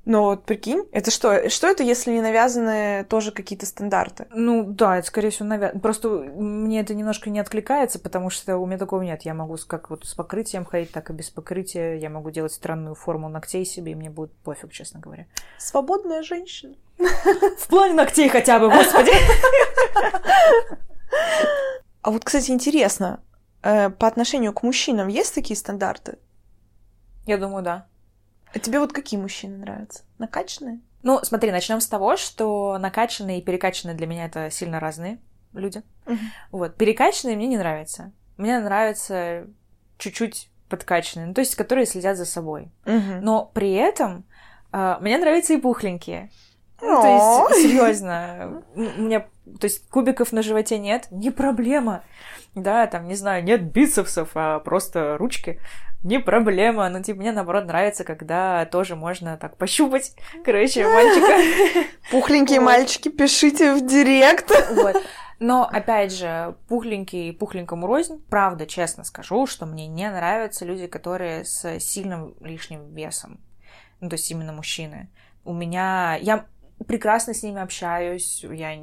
[0.05, 1.49] Но вот прикинь, это что?
[1.49, 4.27] Что это, если не навязаны тоже какие-то стандарты?
[4.31, 5.79] Ну да, это скорее всего навязано.
[5.79, 9.21] Просто мне это немножко не откликается, потому что у меня такого нет.
[9.21, 11.95] Я могу как вот с покрытием ходить, так и без покрытия.
[11.95, 15.25] Я могу делать странную форму ногтей себе, и мне будет пофиг, честно говоря.
[15.57, 16.75] Свободная женщина.
[17.57, 19.11] В плане ногтей хотя бы, господи.
[22.01, 23.23] А вот, кстати, интересно,
[23.61, 26.17] э, по отношению к мужчинам есть такие стандарты?
[27.25, 27.87] Я думаю, да.
[28.53, 30.03] А тебе вот какие мужчины нравятся?
[30.19, 30.79] Накачанные?
[31.01, 35.19] Ну, смотри, начнем с того, что накачанные и перекачанные для меня это сильно разные
[35.53, 35.83] люди.
[36.05, 36.17] Угу.
[36.51, 38.11] Вот, перекачанные мне не нравятся.
[38.37, 39.47] Мне нравятся
[39.97, 42.71] чуть-чуть подкачанные, ну, то есть которые следят за собой.
[42.85, 43.21] Угу.
[43.21, 44.23] Но при этом
[44.71, 46.31] э, мне нравятся и пухленькие.
[46.81, 49.21] Ну, то есть, серьезно, у меня,
[49.59, 52.03] то есть, кубиков на животе нет, не проблема.
[52.55, 55.59] Да, там, не знаю, нет бицепсов, а просто ручки
[56.03, 56.89] не проблема.
[56.89, 61.87] Ну, типа, мне, наоборот, нравится, когда тоже можно так пощупать, короче, мальчика.
[62.11, 64.51] Пухленькие мальчики, пишите в директ.
[64.75, 65.01] Вот.
[65.39, 68.23] Но, опять же, пухленький и пухленькому рознь.
[68.29, 73.39] Правда, честно скажу, что мне не нравятся люди, которые с сильным лишним весом.
[73.99, 75.09] Ну, то есть именно мужчины.
[75.43, 76.17] У меня...
[76.21, 76.45] Я
[76.87, 78.75] прекрасно с ними общаюсь, я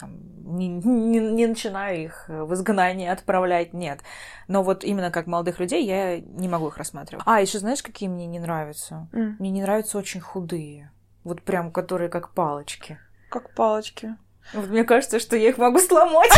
[0.00, 0.18] там,
[0.56, 4.00] не, не, не начинаю их в изгнание отправлять, нет.
[4.48, 7.24] Но вот именно как молодых людей я не могу их рассматривать.
[7.26, 9.08] А, еще знаешь, какие мне не нравятся?
[9.12, 9.36] Mm.
[9.38, 10.90] Мне не нравятся очень худые.
[11.22, 12.98] Вот прям, которые как палочки.
[13.28, 14.16] Как палочки.
[14.54, 16.30] Вот мне кажется, что я их могу сломать.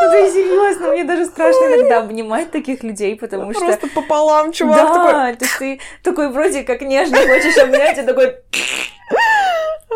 [0.00, 3.64] Ну, ты серьезно, мне даже страшно иногда обнимать таких людей, потому что...
[3.64, 8.36] Просто пополам, чувак да, ты такой вроде как нежно хочешь обнять, и такой...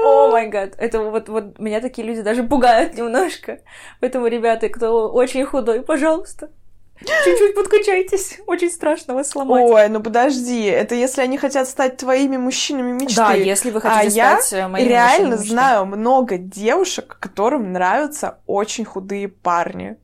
[0.03, 3.61] О май гад, это вот, вот меня такие люди даже пугают немножко.
[4.01, 6.51] Поэтому, ребята, кто очень худой, пожалуйста,
[7.05, 8.39] Чуть-чуть подкачайтесь.
[8.47, 9.65] Очень страшно вас сломать.
[9.65, 10.65] Ой, ну подожди.
[10.65, 13.17] Это если они хотят стать твоими мужчинами мечты.
[13.17, 18.85] Да, если вы хотите а стать я моими реально знаю много девушек, которым нравятся очень
[18.85, 19.97] худые парни.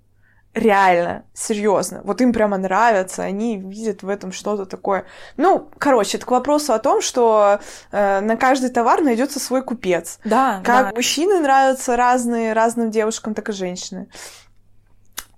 [0.59, 2.01] Реально, серьезно.
[2.03, 5.05] Вот им прямо нравится, они видят в этом что-то такое.
[5.37, 7.61] Ну, короче, это к вопросу о том, что
[7.93, 10.19] э, на каждый товар найдется свой купец.
[10.25, 10.61] Да.
[10.65, 10.93] Как да.
[10.97, 14.09] мужчины нравятся разные разным девушкам, так и женщины.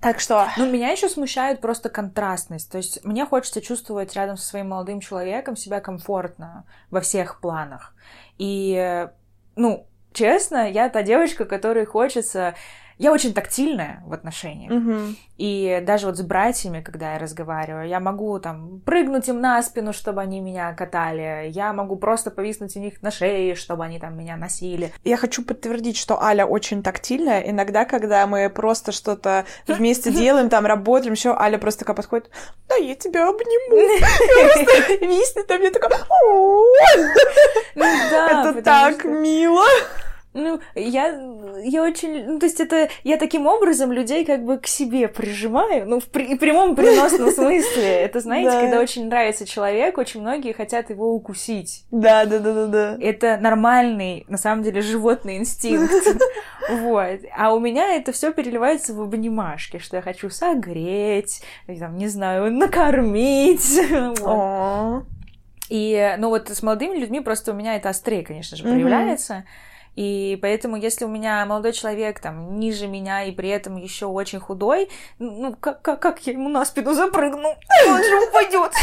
[0.00, 0.48] Так что...
[0.56, 2.70] Ну, меня еще смущает просто контрастность.
[2.70, 7.94] То есть мне хочется чувствовать рядом со своим молодым человеком себя комфортно во всех планах.
[8.38, 9.06] И,
[9.56, 12.54] ну, честно, я та девочка, которой хочется
[13.00, 14.70] я очень тактильная в отношениях.
[14.70, 15.14] Угу.
[15.38, 19.94] И даже вот с братьями, когда я разговариваю, я могу там прыгнуть им на спину,
[19.94, 21.48] чтобы они меня катали.
[21.48, 24.92] Я могу просто повиснуть у них на шее, чтобы они там меня носили.
[25.02, 27.40] Я хочу подтвердить, что Аля очень тактильная.
[27.40, 32.28] Иногда, когда мы просто что-то вместе делаем, там работаем, еще Аля просто такая подходит,
[32.68, 33.80] да, я тебя обниму.
[34.40, 35.90] Просто виснет, а мне такая,
[37.74, 39.64] ну это так мило.
[40.32, 41.20] Ну, я,
[41.64, 42.24] я очень...
[42.24, 42.88] Ну, то есть это...
[43.02, 47.82] Я таким образом людей как бы к себе прижимаю, ну, в при, прямом переносном смысле.
[48.02, 48.60] Это, знаете, да.
[48.60, 51.84] когда очень нравится человек, очень многие хотят его укусить.
[51.90, 52.96] Да, да, да, да, да.
[53.00, 55.92] Это нормальный, на самом деле, животный инстинкт.
[56.70, 57.20] Вот.
[57.36, 62.52] А у меня это все переливается в обнимашки, что я хочу согреть, там, не знаю,
[62.52, 63.80] накормить.
[65.68, 69.44] И, ну, вот с молодыми людьми просто у меня это острее, конечно же, проявляется.
[69.96, 74.40] И поэтому, если у меня молодой человек там ниже меня и при этом еще очень
[74.40, 77.48] худой, ну как, как, как я ему на спину запрыгну?
[77.88, 78.72] Он же упадет.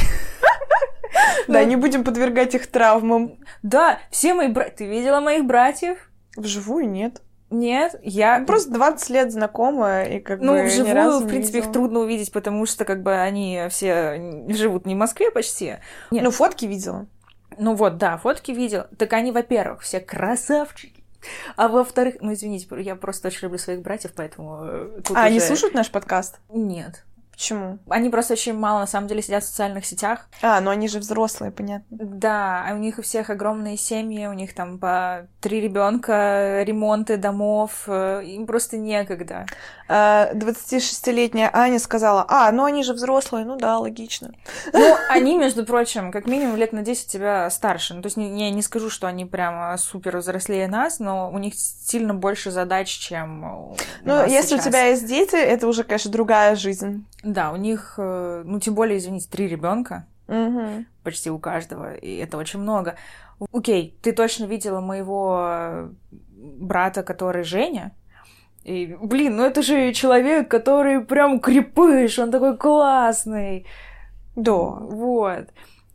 [1.48, 3.39] Да, не будем подвергать их травмам.
[3.63, 4.76] Да, все мои братья...
[4.76, 5.98] Ты видела моих братьев?
[6.36, 7.22] Вживую нет.
[7.50, 8.43] Нет, я...
[8.46, 12.34] Просто 20 лет знакома, и как ну, бы Ну, вживую, в принципе, их трудно увидеть,
[12.34, 15.76] потому что, как бы, они все живут не в Москве почти.
[16.12, 16.24] Нет.
[16.24, 17.08] Ну, фотки видела.
[17.58, 18.86] Ну вот, да, фотки видел.
[18.98, 20.96] Так они, во-первых, все красавчики.
[21.56, 24.60] А во-вторых, ну извините, я просто очень люблю своих братьев, поэтому...
[24.63, 25.19] Э, а, уже...
[25.19, 26.39] они слушают наш подкаст?
[26.49, 27.03] Нет.
[27.38, 27.78] Почему?
[27.88, 30.28] Они просто очень мало, на самом деле, сидят в социальных сетях.
[30.41, 31.86] А, ну они же взрослые, понятно.
[31.91, 37.15] Да, а у них у всех огромные семьи, у них там по три ребенка, ремонты
[37.17, 39.45] домов, э, им просто некогда.
[39.88, 44.32] 26-летняя а, Аня сказала, а, ну они же взрослые, ну да, логично.
[44.73, 47.93] Ну, они, между прочим, как минимум лет на 10 тебя старше.
[47.93, 51.54] Ну, то есть я не скажу, что они прямо супер взрослее нас, но у них
[51.56, 54.65] сильно больше задач, чем Ну, если сейчас.
[54.65, 57.06] у тебя есть дети, это уже, конечно, другая жизнь.
[57.27, 60.07] Да, у них, э, ну, тем более, извините, три ребенка.
[60.29, 60.85] Угу.
[61.03, 62.95] Почти у каждого, и это очень много.
[63.51, 65.89] Окей, ты точно видела моего
[66.31, 67.91] брата, который Женя?
[68.63, 73.65] И, блин, ну это же человек, который прям крепыш, он такой классный.
[74.37, 74.53] Да.
[74.53, 75.47] Вот.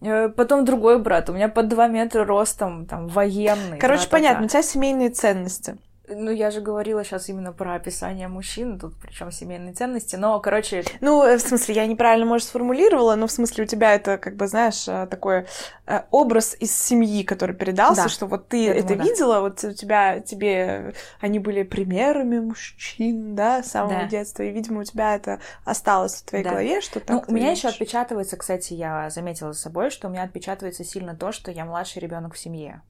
[0.03, 3.79] Э, потом другой брат, у меня под два метра ростом, там, военный.
[3.79, 5.79] Короче, понятно, у тебя семейные ценности.
[6.09, 10.83] Ну, я же говорила сейчас именно про описание мужчин, тут причем семейные ценности, но, короче...
[11.01, 14.35] Ну, э, в смысле, я неправильно, может, сформулировала, но в смысле у тебя это, как
[14.35, 15.47] бы, знаешь, э, такой
[15.87, 18.09] э, образ из семьи, который передался, да.
[18.09, 19.41] что вот ты я это думаю, видела, да.
[19.43, 24.07] вот у тебя, тебе они были примерами мужчин, да, с самого да.
[24.07, 26.51] детства, и, видимо, у тебя это осталось в твоей да.
[26.51, 30.11] голове, что так Ну, у меня еще отпечатывается, кстати, я заметила за собой, что у
[30.11, 32.83] меня отпечатывается сильно то, что я младший ребенок в семье.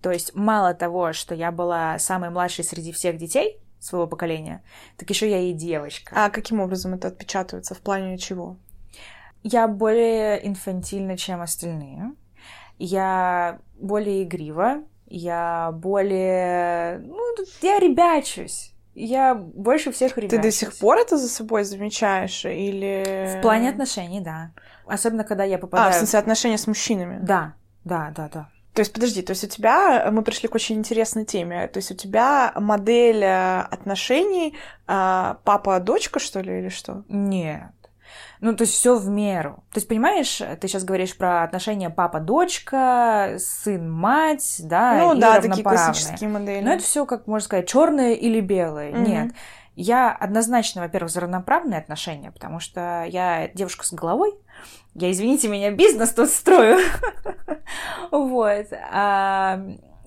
[0.00, 4.62] То есть мало того, что я была самой младшей среди всех детей своего поколения,
[4.96, 6.12] так еще я и девочка.
[6.16, 7.74] А каким образом это отпечатывается?
[7.74, 8.56] В плане чего?
[9.42, 12.12] Я более инфантильна, чем остальные.
[12.78, 14.82] Я более игрива.
[15.06, 16.98] Я более...
[16.98, 18.72] Ну, я ребячусь.
[18.94, 20.36] Я больше всех ребячусь.
[20.36, 22.44] Ты до сих пор это за собой замечаешь?
[22.44, 23.38] Или...
[23.38, 24.50] В плане отношений, да.
[24.86, 25.90] Особенно, когда я попадаю...
[25.90, 27.18] А, в смысле отношения с мужчинами?
[27.22, 28.48] Да, да, да, да.
[28.78, 31.90] То есть, подожди, то есть у тебя, мы пришли к очень интересной теме, то есть
[31.90, 34.54] у тебя модель э, отношений
[34.86, 37.02] э, папа-дочка, что ли, или что?
[37.08, 37.72] Нет.
[38.40, 39.64] Ну, то есть все в меру.
[39.72, 45.64] То есть, понимаешь, ты сейчас говоришь про отношения папа-дочка, сын-мать, да, ну, и да, такие
[45.64, 46.64] классические модели.
[46.64, 48.92] Но это все, как можно сказать, черное или белое.
[48.92, 49.08] Mm-hmm.
[49.08, 49.32] Нет.
[49.80, 54.34] Я однозначно, во-первых, за равноправные отношения, потому что я девушка с головой,
[54.94, 56.78] я, извините меня, бизнес тут строю.
[58.10, 58.66] Вот.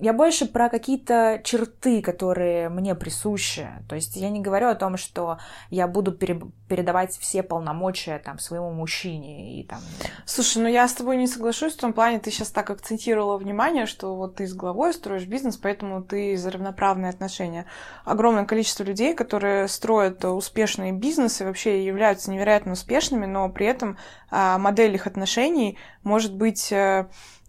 [0.02, 3.68] Я больше про какие-то черты, которые мне присущи.
[3.88, 5.38] То есть я не говорю о том, что
[5.70, 9.78] я буду пере- передавать все полномочия там своему мужчине и там.
[10.26, 13.86] Слушай, ну я с тобой не соглашусь в том плане, ты сейчас так акцентировала внимание,
[13.86, 17.66] что вот ты с главой строишь бизнес, поэтому ты за равноправные отношения.
[18.04, 23.96] Огромное количество людей, которые строят успешные бизнесы, вообще являются невероятно успешными, но при этом
[24.32, 26.74] а, модель их отношений может быть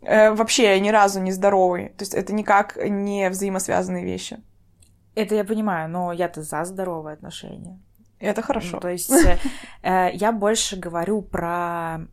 [0.05, 1.89] э, вообще ни разу не здоровый.
[1.89, 4.39] То есть это никак не взаимосвязанные вещи.
[5.15, 7.79] Это я понимаю, но я-то за здоровые отношения.
[8.19, 8.75] Это хорошо.
[8.75, 9.37] Ну, то есть э,
[9.83, 12.07] э, я больше говорю про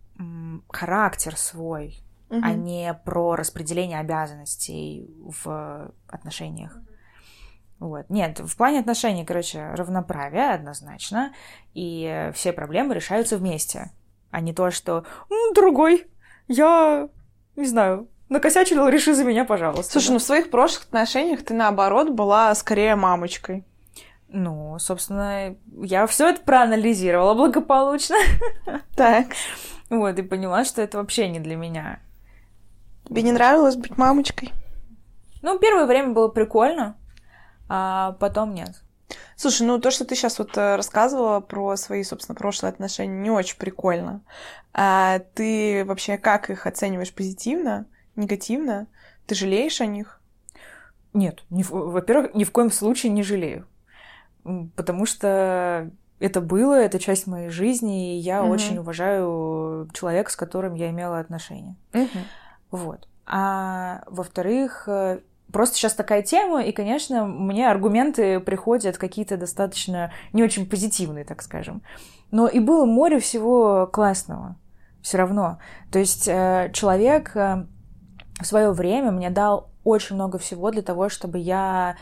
[0.69, 1.99] характер свой,
[2.29, 2.41] угу.
[2.45, 6.77] а не про распределение обязанностей в отношениях.
[7.79, 8.11] Вот.
[8.11, 11.33] Нет, в плане отношений, короче, равноправие однозначно,
[11.73, 13.91] и все проблемы решаются вместе,
[14.31, 15.07] а не то, что
[15.55, 16.07] другой,
[16.47, 17.09] я
[17.61, 19.93] не знаю, накосячил, реши за меня, пожалуйста.
[19.93, 20.13] Слушай, да.
[20.15, 23.65] ну в своих прошлых отношениях ты, наоборот, была скорее мамочкой.
[24.29, 28.17] Ну, собственно, я все это проанализировала благополучно.
[28.97, 29.27] Так.
[29.89, 32.01] Вот, и поняла, что это вообще не для меня.
[33.09, 34.53] Тебе не нравилось быть мамочкой?
[35.43, 36.97] Ну, первое время было прикольно,
[37.69, 38.83] а потом нет.
[39.37, 43.31] Слушай, ну то, что ты сейчас вот э, рассказывала про свои, собственно, прошлые отношения, не
[43.31, 44.23] очень прикольно.
[44.73, 48.87] А ты вообще как их оцениваешь позитивно, негативно?
[49.27, 50.21] Ты жалеешь о них?
[51.13, 53.67] Нет, ни, во-первых, ни в коем случае не жалею.
[54.77, 58.53] Потому что это было, это часть моей жизни, и я угу.
[58.53, 61.77] очень уважаю человека, с которым я имела отношения.
[61.95, 62.09] Угу.
[62.71, 63.09] Вот.
[63.27, 65.21] А во-вторых, э,
[65.53, 71.43] просто сейчас такая тема, и, конечно, мне аргументы приходят какие-то достаточно не очень позитивные, так
[71.43, 71.83] скажем.
[72.31, 74.57] Но и было море всего классного
[75.03, 75.59] все равно.
[75.91, 77.67] То есть э, человек э,
[78.41, 81.97] в свое время мне дал очень много всего для того, чтобы я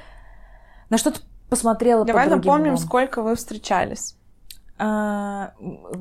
[0.90, 2.78] на что-то посмотрела Давай напомним, умом.
[2.78, 4.16] сколько вы встречались.
[4.78, 5.52] А,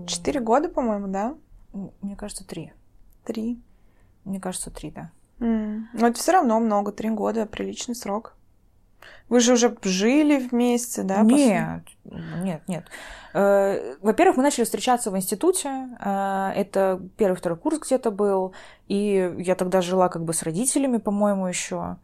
[0.07, 1.35] Четыре года, по-моему, да?
[2.01, 2.73] Мне кажется, три.
[3.23, 3.61] Три.
[4.23, 5.11] Мне кажется, три, да.
[5.39, 5.83] Mm.
[5.93, 8.35] Но это все равно много, три года, приличный срок.
[9.29, 11.21] Вы же уже жили вместе, да?
[11.21, 12.85] Нет, нет, нет.
[13.33, 15.89] Э, во-первых, мы начали встречаться в институте.
[15.99, 18.53] Э, это первый-второй курс где-то был.
[18.87, 21.97] И я тогда жила как бы с родителями, по-моему, еще.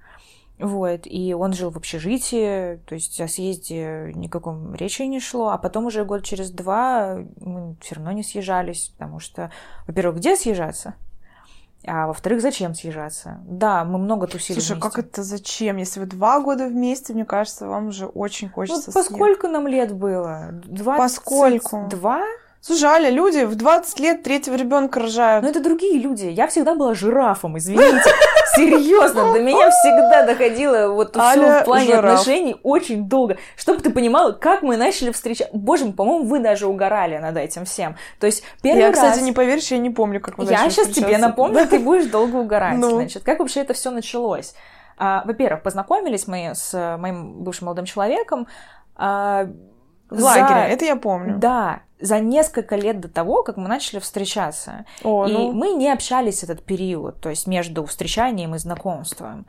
[0.60, 5.58] Вот, и он жил в общежитии, то есть о съезде никаком речи не шло, а
[5.58, 9.52] потом уже год через два мы все равно не съезжались, потому что,
[9.88, 10.94] во-первых, где съезжаться?
[11.86, 13.40] А во-вторых, зачем съезжаться?
[13.46, 14.90] Да, мы много тусили Слушай, вместе.
[14.90, 15.78] как это зачем?
[15.78, 19.94] Если вы два года вместе, мне кажется, вам уже очень хочется ну, поскольку нам лет
[19.94, 20.50] было?
[20.66, 20.98] 22?
[20.98, 21.88] Поскольку?
[21.90, 22.24] Два?
[22.66, 25.44] Слушай, Аля, люди в 20 лет третьего ребенка рожают.
[25.44, 26.28] Но это другие люди.
[26.28, 28.10] Я всегда была жирафом, извините.
[28.56, 32.06] Серьезно, до меня всегда доходило вот все в плане жираф.
[32.06, 33.36] отношений очень долго.
[33.58, 35.54] Чтобы ты понимала, как мы начали встречаться.
[35.54, 37.98] Боже мой, по-моему, вы даже угорали над этим всем.
[38.22, 38.96] То есть первый я, раз...
[38.96, 42.38] кстати, не поверишь, я не помню, как мы Я сейчас тебе напомню, ты будешь долго
[42.38, 42.78] угорать.
[42.78, 42.92] Ну.
[42.92, 44.56] Значит, как вообще это все началось?
[44.98, 48.48] А, во-первых, познакомились мы с моим бывшим молодым человеком.
[48.96, 49.50] А,
[50.10, 50.26] в за...
[50.26, 51.40] лагере, это я помню.
[51.40, 54.86] Да, за несколько лет до того, как мы начали встречаться.
[55.04, 55.54] О, и ну...
[55.54, 59.46] мы не общались этот период, то есть между встречанием и знакомством.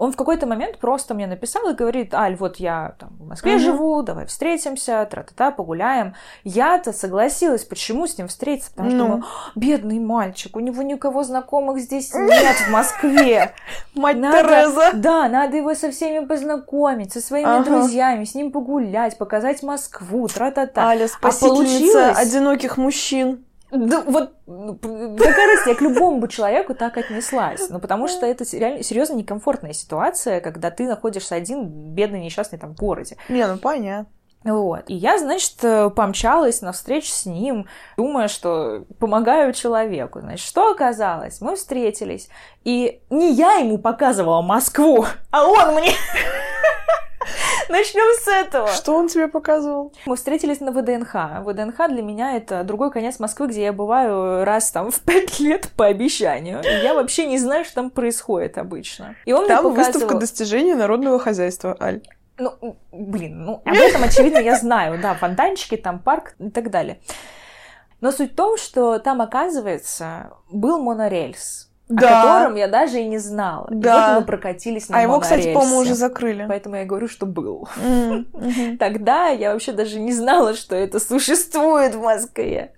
[0.00, 3.56] Он в какой-то момент просто мне написал и говорит, Аль, вот я там в Москве
[3.56, 3.60] угу.
[3.60, 6.14] живу, давай встретимся, тра-та-та, погуляем.
[6.42, 9.04] Я-то согласилась, почему с ним встретиться, потому что ну.
[9.04, 9.24] думаю,
[9.56, 13.52] бедный мальчик, у него никого знакомых здесь нет в Москве.
[13.94, 14.92] Мать Тереза.
[14.94, 20.82] Да, надо его со всеми познакомить, со своими друзьями, с ним погулять, показать Москву, тра-та-та.
[20.82, 23.44] Аля, а спасительница одиноких мужчин.
[23.70, 27.68] Да, вот какая разница, я к любому бы человеку так отнеслась.
[27.70, 32.74] Ну, потому что это реально серьезно некомфортная ситуация, когда ты находишься один, бедный, несчастный там
[32.74, 33.16] в городе.
[33.28, 34.10] Не, ну понятно.
[34.42, 34.84] Вот.
[34.88, 35.56] И я, значит,
[35.94, 37.66] помчалась на встречу с ним,
[37.98, 40.20] думая, что помогаю человеку.
[40.20, 41.42] Значит, что оказалось?
[41.42, 42.30] Мы встретились,
[42.64, 45.92] и не я ему показывала Москву, а он мне.
[47.70, 48.66] Начнем с этого.
[48.66, 49.92] Что он тебе показывал?
[50.04, 51.44] Мы встретились на ВДНХ.
[51.44, 55.70] ВДНХ для меня это другой конец Москвы, где я бываю раз там в пять лет
[55.76, 56.60] по обещанию.
[56.64, 59.14] И я вообще не знаю, что там происходит обычно.
[59.24, 59.92] И он там мне показывал...
[59.92, 62.02] выставка достижений народного хозяйства, Аль.
[62.38, 65.00] Ну, блин, ну об этом, очевидно, я знаю.
[65.00, 67.00] Да, фонтанчики, там парк и так далее.
[68.00, 72.22] Но суть в том, что там, оказывается, был монорельс да.
[72.22, 73.66] о котором я даже и не знала.
[73.70, 73.94] Да.
[73.94, 76.46] И вот мы прокатились на А его, кстати, по-моему, уже закрыли.
[76.48, 77.68] Поэтому я говорю, что был.
[78.78, 82.72] Тогда я вообще даже не знала, что это существует в Москве.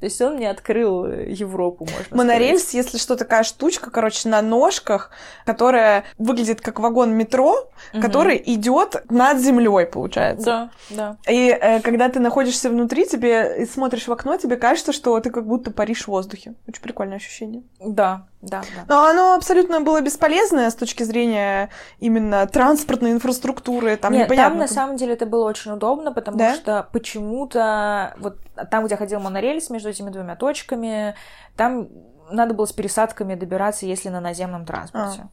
[0.00, 2.84] То есть он мне открыл Европу, можно Монорельс, сказать.
[2.84, 5.10] если что, такая штучка, короче, на ножках,
[5.46, 8.02] которая выглядит как вагон метро, угу.
[8.02, 10.70] который идет над землей, получается.
[10.90, 11.32] Да, да.
[11.32, 15.30] И э, когда ты находишься внутри, тебе и смотришь в окно, тебе кажется, что ты
[15.30, 16.54] как будто паришь в воздухе.
[16.68, 17.62] Очень прикольное ощущение.
[17.80, 18.84] Да, да, да.
[18.88, 21.70] Но оно абсолютно было бесполезное с точки зрения
[22.00, 23.96] именно транспортной инфраструктуры.
[23.96, 24.50] Там Нет, непонятно.
[24.50, 26.54] там на самом деле это было очень удобно, потому да?
[26.54, 28.38] что почему-то вот
[28.70, 31.14] там, где ходил монорельс между этими двумя точками,
[31.56, 31.88] там
[32.30, 35.28] надо было с пересадками добираться, если на наземном транспорте.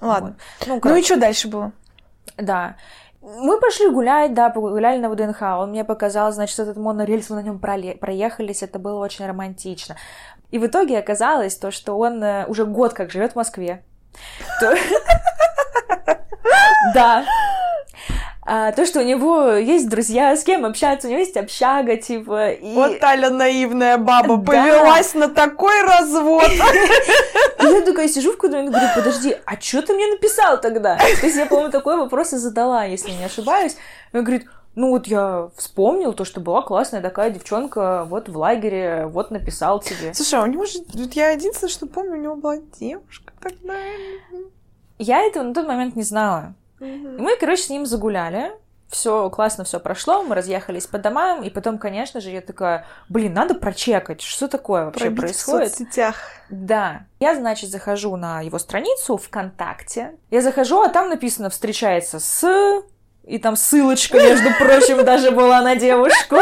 [0.00, 0.06] А.
[0.06, 0.36] Ладно.
[0.60, 0.84] Вот.
[0.84, 1.72] Ну, ну и что дальше было?
[2.36, 2.76] Да.
[3.24, 5.40] Мы пошли гулять, да, погуляли на ВДНХ.
[5.58, 9.96] Он мне показал, значит, этот монорельс, мы на нем проехались, это было очень романтично.
[10.50, 13.82] И в итоге оказалось то, что он э, уже год как живет в Москве.
[16.92, 17.24] Да.
[18.46, 22.50] А, то, что у него есть друзья, с кем общаться, у него есть общага, типа.
[22.50, 22.74] И...
[22.74, 24.44] Вот Таля наивная баба да.
[24.44, 26.50] повелась на такой развод.
[26.50, 30.96] И я такая сижу в какой-то момент говорю, подожди, а что ты мне написал тогда?
[30.96, 33.76] То есть я, по-моему, такой вопрос и задала, если не ошибаюсь.
[34.12, 39.06] Он говорит, ну вот я вспомнил то, что была классная такая девчонка вот в лагере,
[39.06, 40.12] вот написал тебе.
[40.12, 40.80] Слушай, а у него же...
[40.92, 43.74] Вот я единственное, что помню, у него была девушка тогда.
[44.98, 46.54] Я этого на тот момент не знала.
[46.80, 48.52] И мы, короче, с ним загуляли.
[48.88, 53.32] Все классно, все прошло, мы разъехались по домам, и потом, конечно же, я такая, блин,
[53.32, 55.72] надо прочекать, что такое вообще Пробить происходит.
[55.72, 56.16] в соцсетях.
[56.48, 57.06] Да.
[57.18, 60.14] Я, значит, захожу на его страницу ВКонтакте.
[60.30, 62.82] Я захожу, а там написано «встречается с...»
[63.24, 66.36] И там ссылочка, между прочим, даже была на девушку.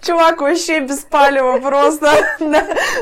[0.00, 2.10] Чувак вообще без палева просто.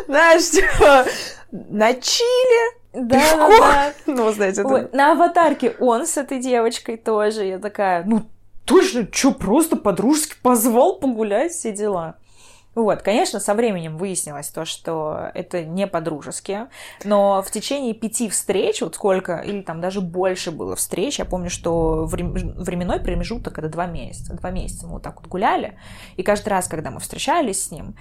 [0.07, 1.05] Знаешь, типа,
[1.53, 3.93] на Чили да, да, да.
[4.07, 4.89] Ну, знаете, это...
[4.93, 7.45] На аватарке он с этой девочкой тоже.
[7.45, 8.23] Я такая, ну,
[8.65, 12.17] точно, что, просто подружески позвал погулять, все дела.
[12.75, 16.67] Вот, конечно, со временем выяснилось то, что это не по-дружески,
[17.05, 21.51] но в течение пяти встреч, вот сколько, или там даже больше было встреч, я помню,
[21.51, 24.35] что временной промежуток это два месяца.
[24.35, 25.79] Два месяца мы вот так вот гуляли,
[26.17, 27.95] и каждый раз, когда мы встречались с ним,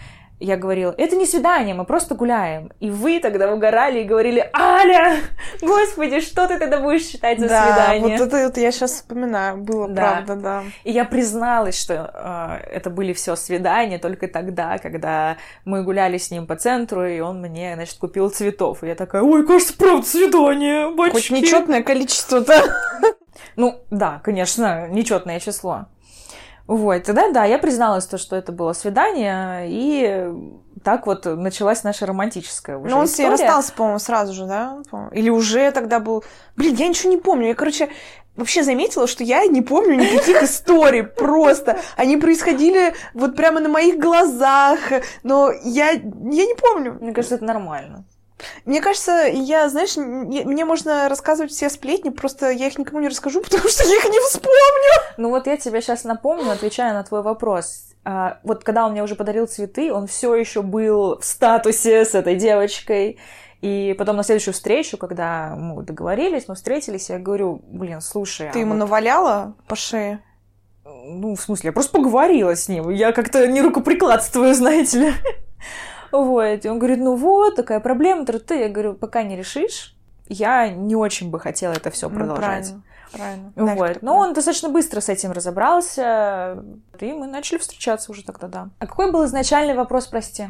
[0.43, 2.71] я говорила, это не свидание, мы просто гуляем.
[2.81, 5.17] И вы тогда угорали и говорили, Аля,
[5.61, 8.17] господи, что ты тогда будешь считать за да, свидание?
[8.17, 10.01] вот это вот я сейчас вспоминаю, было да.
[10.01, 10.63] правда, да.
[10.83, 16.29] И я призналась, что э, это были все свидания только тогда, когда мы гуляли с
[16.29, 18.83] ним по центру, и он мне, значит, купил цветов.
[18.83, 21.13] И я такая, ой, кажется, правда свидание, бачки.
[21.13, 22.63] Хоть нечетное количество-то.
[23.55, 25.85] Ну, да, конечно, нечетное число.
[26.67, 30.31] Вот, тогда да, я призналась то, что это было свидание, и
[30.83, 33.35] так вот началась наша романтическая уже Ну, он история.
[33.35, 34.81] с ней расстался, по-моему, сразу же, да?
[35.11, 36.23] Или уже тогда был...
[36.55, 37.47] Блин, я ничего не помню.
[37.47, 37.89] Я, короче,
[38.35, 41.79] вообще заметила, что я не помню никаких историй просто.
[41.95, 44.79] Они происходили вот прямо на моих глазах,
[45.23, 46.97] но я, я не помню.
[46.99, 48.05] Мне кажется, это нормально.
[48.65, 53.41] Мне кажется, я, знаешь, мне можно рассказывать все сплетни, просто я их никому не расскажу,
[53.43, 55.13] потому что я их не вспомню.
[55.17, 57.85] Ну вот я тебе сейчас напомню, отвечая на твой вопрос.
[58.05, 62.15] А, вот когда он мне уже подарил цветы, он все еще был в статусе с
[62.15, 63.19] этой девочкой.
[63.61, 68.49] И потом на следующую встречу, когда мы договорились, мы встретились, я говорю, блин, слушай...
[68.51, 68.79] Ты а ему вот...
[68.79, 70.21] наваляла по шее?
[70.83, 72.89] Ну, в смысле, я просто поговорила с ним.
[72.89, 75.13] Я как-то не рукоприкладствую, знаете ли.
[76.13, 76.63] Вот.
[76.63, 78.59] И он говорит, ну вот, такая проблема, ты.
[78.59, 79.95] Я говорю, пока не решишь,
[80.29, 82.71] я не очень бы хотела это все продолжать.
[82.71, 83.53] Ну, правильно.
[83.55, 83.75] Правильно.
[83.75, 84.01] Вот.
[84.01, 86.63] Но он достаточно быстро с этим разобрался,
[86.99, 88.69] и мы начали встречаться уже тогда, да.
[88.79, 90.47] А какой был изначальный вопрос, прости?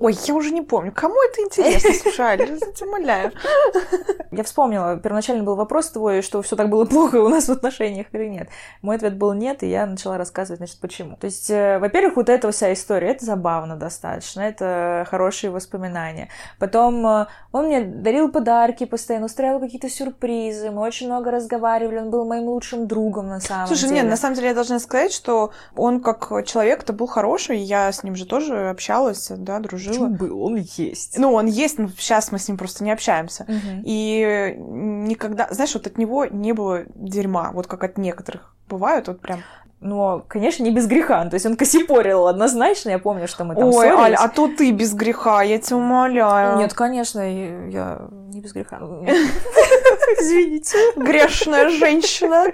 [0.00, 0.92] Ой, я уже не помню.
[0.92, 3.32] Кому это интересно, слушай, я тебя умоляю.
[4.32, 8.08] Я вспомнила, первоначально был вопрос твой, что все так было плохо у нас в отношениях
[8.12, 8.48] или нет.
[8.82, 11.16] Мой ответ был нет, и я начала рассказывать, значит, почему.
[11.16, 16.28] То есть, э, во-первых, вот эта вся история, это забавно достаточно, это хорошие воспоминания.
[16.58, 22.10] Потом э, он мне дарил подарки постоянно, устраивал какие-то сюрпризы, мы очень много разговаривали, он
[22.10, 24.00] был моим лучшим другом на самом Слушай, деле.
[24.00, 28.02] нет, на самом деле я должна сказать, что он как человек-то был хороший, я с
[28.02, 29.83] ним же тоже общалась, да, дружила.
[29.90, 30.42] Почему был?
[30.42, 31.18] Он есть.
[31.18, 33.44] Ну, он есть, но сейчас мы с ним просто не общаемся.
[33.48, 33.82] Мгм.
[33.84, 39.20] И никогда, знаешь, вот от него не было дерьма, вот как от некоторых бывают, вот
[39.20, 39.40] прям.
[39.80, 41.26] Но, конечно, не без греха.
[41.26, 42.88] То есть он косипорил однозначно.
[42.88, 43.98] Я помню, что мы там Ой, ссорились.
[43.98, 46.56] Аль, а то ты без греха, я тебя умоляю.
[46.56, 48.78] Нет, конечно, я я не без греха.
[50.18, 50.78] Извините.
[50.96, 52.46] Грешная женщина.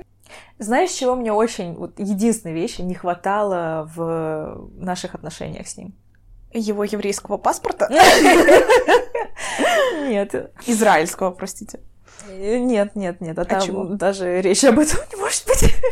[0.59, 5.95] Знаешь, чего мне очень, вот единственной вещи не хватало в наших отношениях с ним?
[6.53, 7.88] Его еврейского паспорта?
[10.09, 10.53] Нет.
[10.66, 11.80] Израильского, простите.
[12.28, 13.38] Нет, нет, нет.
[13.38, 13.84] А, А там чего?
[13.84, 15.74] даже речи об этом не может быть.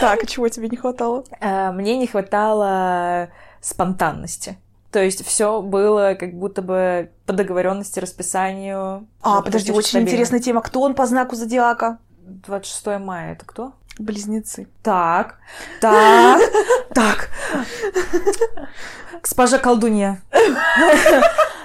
[0.00, 1.24] Так, а чего тебе не хватало?
[1.40, 3.30] А, Мне не хватало
[3.60, 4.58] спонтанности.
[4.90, 9.06] То есть все было как будто бы по договоренности, расписанию.
[9.22, 10.08] А, подожди, очень стабильно.
[10.08, 10.60] интересная тема.
[10.62, 11.98] Кто он по знаку зодиака?
[12.26, 13.72] 26 мая это кто?
[13.98, 14.66] Близнецы.
[14.82, 15.38] Так,
[15.80, 16.40] так,
[16.94, 17.30] так.
[19.22, 20.20] Госпожа колдунья,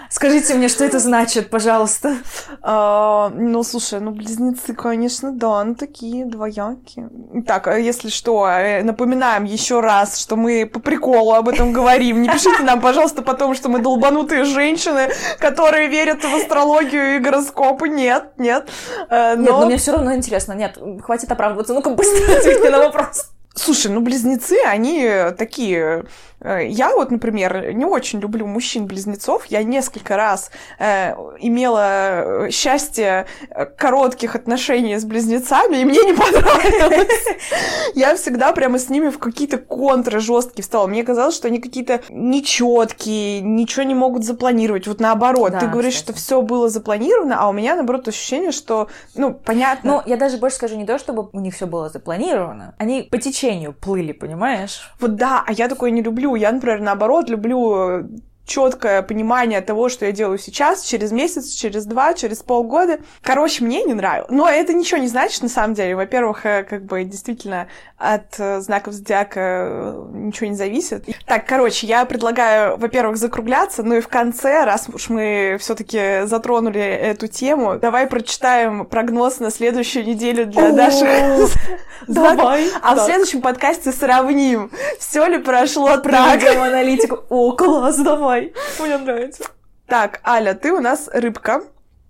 [0.10, 2.18] скажите мне, что это значит, пожалуйста.
[2.62, 7.10] А, ну, слушай, ну, близнецы, конечно, да, ну, такие двоякие.
[7.46, 12.22] Так, а если что, э, напоминаем еще раз, что мы по приколу об этом говорим.
[12.22, 17.90] Не пишите нам, пожалуйста, потом, что мы долбанутые женщины, которые верят в астрологию и гороскопы.
[17.90, 18.70] Нет, нет.
[19.10, 20.54] Э, Нет, но Но, мне все равно интересно.
[20.54, 21.74] Нет, хватит оправдываться.
[21.74, 23.32] Ну-ка, быстро ответь мне на вопрос.
[23.56, 26.06] слушай, ну, близнецы, они такие...
[26.42, 29.46] э, Я вот, например, не очень люблю мужчин-близнецов.
[29.48, 36.14] Я несколько раз э, имела э, счастье э, коротких отношений с близнецами, и мне не
[36.18, 37.26] понравилось.
[37.96, 40.88] Я всегда прямо с ними в какие-то контры жесткие встала.
[40.88, 44.88] Мне казалось, что они какие-то нечеткие, ничего не могут запланировать.
[44.88, 46.18] Вот наоборот, Да, ты говоришь, кстати.
[46.18, 49.92] что все было запланировано, а у меня, наоборот, ощущение, что, ну, понятно.
[49.92, 52.76] Ну, я даже больше скажу не то, чтобы у них все было запланировано.
[52.78, 54.92] Они по течению плыли, понимаешь?
[55.00, 56.29] Вот да, а я такое не люблю.
[56.36, 58.08] Я, например, наоборот, люблю
[58.50, 63.00] четкое понимание того, что я делаю сейчас, через месяц, через два, через полгода.
[63.22, 64.30] Короче, мне не нравилось.
[64.32, 65.96] Но это ничего не значит, на самом деле.
[65.96, 71.06] Во-первых, э, как бы действительно от э, знаков зодиака э, ничего не зависит.
[71.26, 76.82] Так, короче, я предлагаю, во-первых, закругляться, ну и в конце, раз уж мы все-таки затронули
[76.82, 81.08] эту тему, давай прочитаем прогноз на следующую неделю для наших.
[82.08, 82.70] Давай.
[82.82, 86.44] А в следующем подкасте сравним, все ли прошло так.
[86.44, 87.20] Аналитику.
[87.30, 88.39] О, класс, давай.
[88.80, 89.44] Мне нравится.
[89.88, 91.64] Так, Аля, ты у нас рыбка,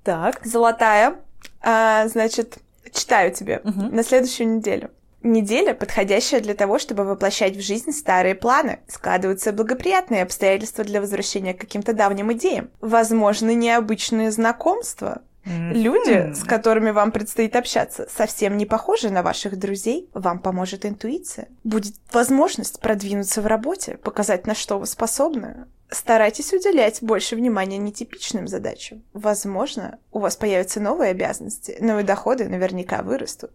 [0.03, 0.45] Так.
[0.45, 1.15] золотая.
[1.61, 2.57] А, значит,
[2.91, 3.95] читаю тебе Мгм.
[3.95, 4.91] на следующую неделю.
[5.21, 8.79] Неделя, подходящая для того, чтобы воплощать в жизнь старые планы.
[8.87, 12.69] Складываются благоприятные обстоятельства для возвращения к каким-то давним идеям.
[12.79, 15.21] Возможны необычные знакомства.
[15.45, 20.09] Люди, с которыми вам предстоит общаться, совсем не похожи на ваших друзей.
[20.13, 21.47] Вам поможет интуиция.
[21.63, 25.65] Будет возможность продвинуться в работе, показать, на что вы способны.
[25.91, 29.03] Старайтесь уделять больше внимания нетипичным задачам.
[29.13, 33.51] Возможно, у вас появятся новые обязанности, но и доходы наверняка вырастут.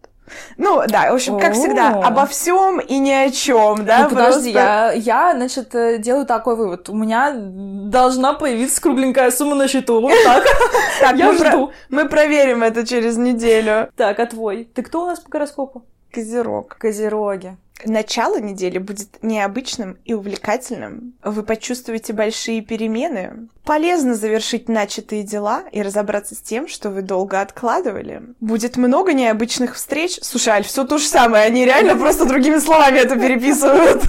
[0.57, 4.03] Ну, да, в общем, как всегда, обо всем и ни о чем, да?
[4.03, 6.89] ну, подожди, просто- я, я, значит, э, делаю такой вывод.
[6.89, 10.01] У меня должна появиться кругленькая сумма на счету.
[10.01, 10.43] Вот так.
[10.99, 11.71] Так, я жду.
[11.89, 13.89] мы проверим это через неделю.
[13.95, 14.63] Так, а твой?
[14.73, 15.85] Ты кто у нас по гороскопу?
[16.11, 16.77] Козерог.
[16.77, 17.57] Козероги.
[17.83, 21.13] Начало недели будет необычным и увлекательным.
[21.23, 23.49] Вы почувствуете большие перемены.
[23.65, 28.21] Полезно завершить начатые дела и разобраться с тем, что вы долго откладывали.
[28.39, 30.19] Будет много необычных встреч.
[30.21, 31.43] Слушай, Аль, все то же самое.
[31.43, 34.03] Они реально просто другими словами это переписывают.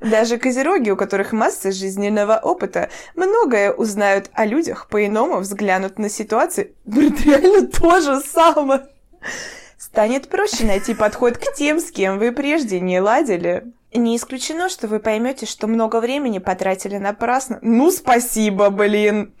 [0.00, 6.74] Даже козероги, у которых масса жизненного опыта, многое узнают о людях, по-иному взглянут на ситуации.
[6.84, 8.82] Блин, реально то же самое
[9.96, 13.72] станет проще найти подход к тем, с кем вы прежде не ладили.
[13.94, 17.58] Не исключено, что вы поймете, что много времени потратили напрасно.
[17.62, 19.32] Ну, спасибо, блин!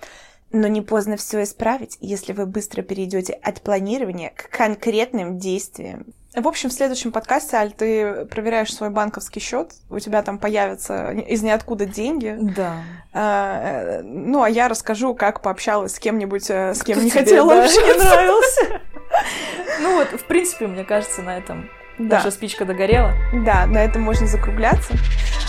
[0.52, 6.06] Но не поздно все исправить, если вы быстро перейдете от планирования к конкретным действиям.
[6.34, 11.10] В общем, в следующем подкасте, Аль, ты проверяешь свой банковский счет, у тебя там появятся
[11.10, 12.34] из ниоткуда деньги.
[12.40, 12.76] Да.
[13.12, 17.54] А, ну, а я расскажу, как пообщалась с кем-нибудь, э, с кем Кто не хотела
[17.54, 17.86] да, общаться.
[17.86, 18.80] Не нравился.
[19.80, 22.16] Ну вот, в принципе, мне кажется, на этом да.
[22.16, 23.14] наша спичка догорела.
[23.32, 24.94] Да, на этом можно закругляться.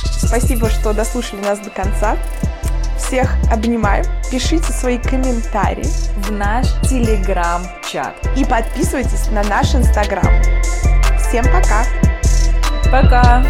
[0.04, 2.18] Спасибо, что дослушали нас до конца.
[2.98, 4.04] Всех обнимаю.
[4.30, 5.88] Пишите свои комментарии
[6.18, 8.16] в наш телеграм-чат.
[8.36, 10.28] И подписывайтесь на наш инстаграм.
[11.20, 11.86] Всем пока!
[12.92, 13.46] Пока!